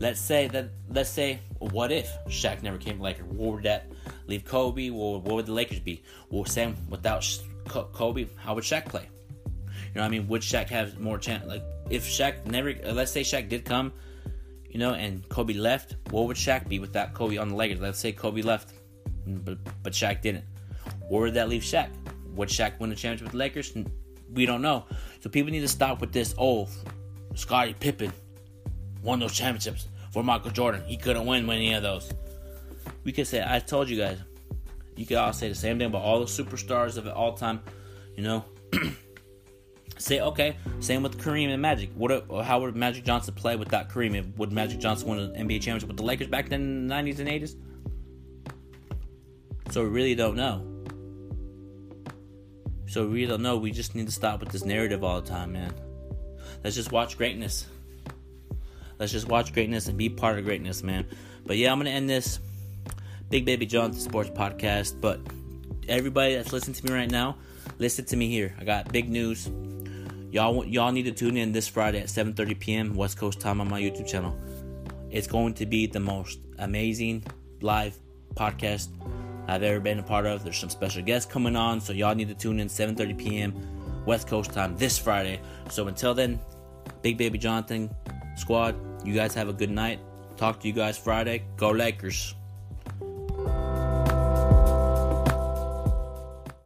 Let's 0.00 0.20
say 0.20 0.48
that 0.48 0.70
let's 0.88 1.08
say 1.08 1.38
what 1.60 1.92
if 1.92 2.10
Shaq 2.26 2.64
never 2.64 2.78
came 2.78 2.94
to 2.94 2.98
the 2.98 3.04
Lakers? 3.04 3.26
What 3.26 3.54
would 3.54 3.62
that 3.62 3.86
leave 4.26 4.44
Kobe? 4.44 4.90
What, 4.90 5.22
what 5.22 5.36
would 5.36 5.46
the 5.46 5.52
Lakers 5.52 5.78
be? 5.78 6.02
Well, 6.30 6.44
Sam 6.46 6.74
without 6.88 7.24
Kobe, 7.68 8.26
how 8.38 8.56
would 8.56 8.64
Shaq 8.64 8.86
play? 8.86 9.08
You 9.36 9.94
know, 9.94 10.00
what 10.00 10.06
I 10.06 10.08
mean, 10.08 10.26
would 10.26 10.42
Shaq 10.42 10.68
have 10.70 10.98
more 10.98 11.18
chance? 11.18 11.46
Like, 11.46 11.62
if 11.90 12.06
Shaq 12.06 12.44
never, 12.46 12.74
let's 12.92 13.12
say 13.12 13.22
Shaq 13.22 13.48
did 13.48 13.64
come, 13.64 13.92
you 14.70 14.78
know, 14.78 14.94
and 14.94 15.28
Kobe 15.28 15.54
left, 15.54 15.96
what 16.10 16.26
would 16.26 16.36
Shaq 16.36 16.68
be 16.68 16.78
without 16.78 17.12
Kobe 17.12 17.36
on 17.36 17.48
the 17.48 17.56
Lakers? 17.56 17.80
Let's 17.80 17.98
say 17.98 18.12
Kobe 18.12 18.42
left, 18.42 18.72
but 19.26 19.58
but 19.82 19.92
Shaq 19.92 20.22
didn't. 20.22 20.44
Where 21.08 21.22
would 21.22 21.34
that 21.34 21.48
leave 21.48 21.62
Shaq? 21.62 21.90
Would 22.34 22.48
Shaq 22.48 22.78
win 22.78 22.90
the 22.90 22.96
championship 22.96 23.24
with 23.24 23.32
the 23.32 23.38
Lakers? 23.38 23.72
We 24.32 24.46
don't 24.46 24.62
know. 24.62 24.86
So 25.20 25.28
people 25.28 25.50
need 25.50 25.60
to 25.60 25.68
stop 25.68 26.00
with 26.00 26.12
this. 26.12 26.34
Oh, 26.38 26.68
Scottie 27.34 27.74
Pippen 27.74 28.12
won 29.02 29.18
those 29.18 29.32
championships 29.32 29.88
for 30.12 30.22
Michael 30.22 30.52
Jordan. 30.52 30.82
He 30.86 30.96
couldn't 30.96 31.26
win 31.26 31.50
any 31.50 31.74
of 31.74 31.82
those. 31.82 32.12
We 33.02 33.12
could 33.12 33.26
say, 33.26 33.44
I 33.46 33.58
told 33.58 33.88
you 33.88 33.98
guys, 33.98 34.18
you 34.96 35.06
could 35.06 35.16
all 35.16 35.32
say 35.32 35.48
the 35.48 35.54
same 35.54 35.78
thing 35.78 35.88
about 35.88 36.02
all 36.02 36.20
the 36.20 36.26
superstars 36.26 36.96
of 36.96 37.08
all 37.08 37.34
time. 37.34 37.60
You 38.16 38.22
know, 38.22 38.44
say 40.00 40.20
okay. 40.20 40.56
Same 40.80 41.02
with 41.02 41.18
Kareem 41.18 41.48
and 41.48 41.60
Magic. 41.60 41.90
What? 41.94 42.26
How 42.44 42.60
would 42.60 42.74
Magic 42.74 43.04
Johnson 43.04 43.34
play 43.34 43.56
without 43.56 43.88
Kareem? 43.88 44.36
Would 44.36 44.52
Magic 44.52 44.80
Johnson 44.80 45.08
win 45.08 45.18
an 45.18 45.46
NBA 45.46 45.62
championship 45.62 45.88
with 45.88 45.96
the 45.96 46.02
Lakers 46.02 46.28
back 46.28 46.48
then 46.48 46.60
in 46.60 46.86
the 46.88 46.94
'90s 46.94 47.18
and 47.18 47.28
'80s? 47.28 47.56
So 49.70 49.84
we 49.84 49.90
really 49.90 50.14
don't 50.14 50.36
know. 50.36 50.66
So 52.86 53.06
we 53.06 53.14
really 53.14 53.26
don't 53.28 53.42
know. 53.42 53.56
We 53.56 53.70
just 53.70 53.94
need 53.94 54.06
to 54.06 54.12
stop 54.12 54.40
with 54.40 54.50
this 54.50 54.64
narrative 54.64 55.04
all 55.04 55.20
the 55.20 55.28
time, 55.28 55.52
man. 55.52 55.72
Let's 56.64 56.74
just 56.74 56.90
watch 56.90 57.16
greatness. 57.16 57.66
Let's 58.98 59.12
just 59.12 59.28
watch 59.28 59.52
greatness 59.52 59.86
and 59.86 59.96
be 59.96 60.08
part 60.08 60.38
of 60.38 60.44
greatness, 60.44 60.82
man. 60.82 61.06
But 61.46 61.56
yeah, 61.56 61.72
I'm 61.72 61.78
gonna 61.78 61.90
end 61.90 62.10
this 62.10 62.40
Big 63.28 63.44
Baby 63.44 63.64
John 63.66 63.92
Sports 63.92 64.30
Podcast. 64.30 65.00
But 65.00 65.20
everybody 65.88 66.34
that's 66.34 66.52
listening 66.52 66.74
to 66.74 66.84
me 66.86 66.92
right 66.92 67.10
now, 67.10 67.36
listen 67.78 68.04
to 68.06 68.16
me 68.16 68.28
here. 68.28 68.54
I 68.58 68.64
got 68.64 68.92
big 68.92 69.08
news. 69.08 69.48
Y'all, 70.30 70.64
y'all 70.64 70.92
need 70.92 71.02
to 71.04 71.12
tune 71.12 71.36
in 71.36 71.50
this 71.50 71.66
Friday 71.66 71.98
at 71.98 72.06
7:30 72.06 72.58
p.m. 72.60 72.94
West 72.94 73.18
Coast 73.18 73.40
time 73.40 73.60
on 73.60 73.68
my 73.68 73.80
YouTube 73.80 74.06
channel. 74.06 74.38
It's 75.10 75.26
going 75.26 75.54
to 75.54 75.66
be 75.66 75.86
the 75.86 75.98
most 75.98 76.38
amazing 76.58 77.24
live 77.60 77.98
podcast 78.34 78.88
I've 79.48 79.64
ever 79.64 79.80
been 79.80 79.98
a 79.98 80.04
part 80.04 80.26
of. 80.26 80.44
There's 80.44 80.56
some 80.56 80.70
special 80.70 81.02
guests 81.02 81.30
coming 81.30 81.56
on, 81.56 81.80
so 81.80 81.92
y'all 81.92 82.14
need 82.14 82.28
to 82.28 82.34
tune 82.34 82.60
in 82.60 82.68
7:30 82.68 83.18
p.m. 83.18 84.04
West 84.06 84.28
Coast 84.28 84.52
time 84.52 84.76
this 84.76 84.98
Friday. 84.98 85.40
So 85.68 85.88
until 85.88 86.14
then, 86.14 86.38
Big 87.02 87.18
Baby 87.18 87.38
Jonathan 87.38 87.90
Squad, 88.36 88.76
you 89.04 89.14
guys 89.14 89.34
have 89.34 89.48
a 89.48 89.52
good 89.52 89.70
night. 89.70 89.98
Talk 90.36 90.60
to 90.60 90.68
you 90.68 90.72
guys 90.72 90.96
Friday. 90.96 91.42
Go 91.56 91.70
Lakers. 91.70 92.36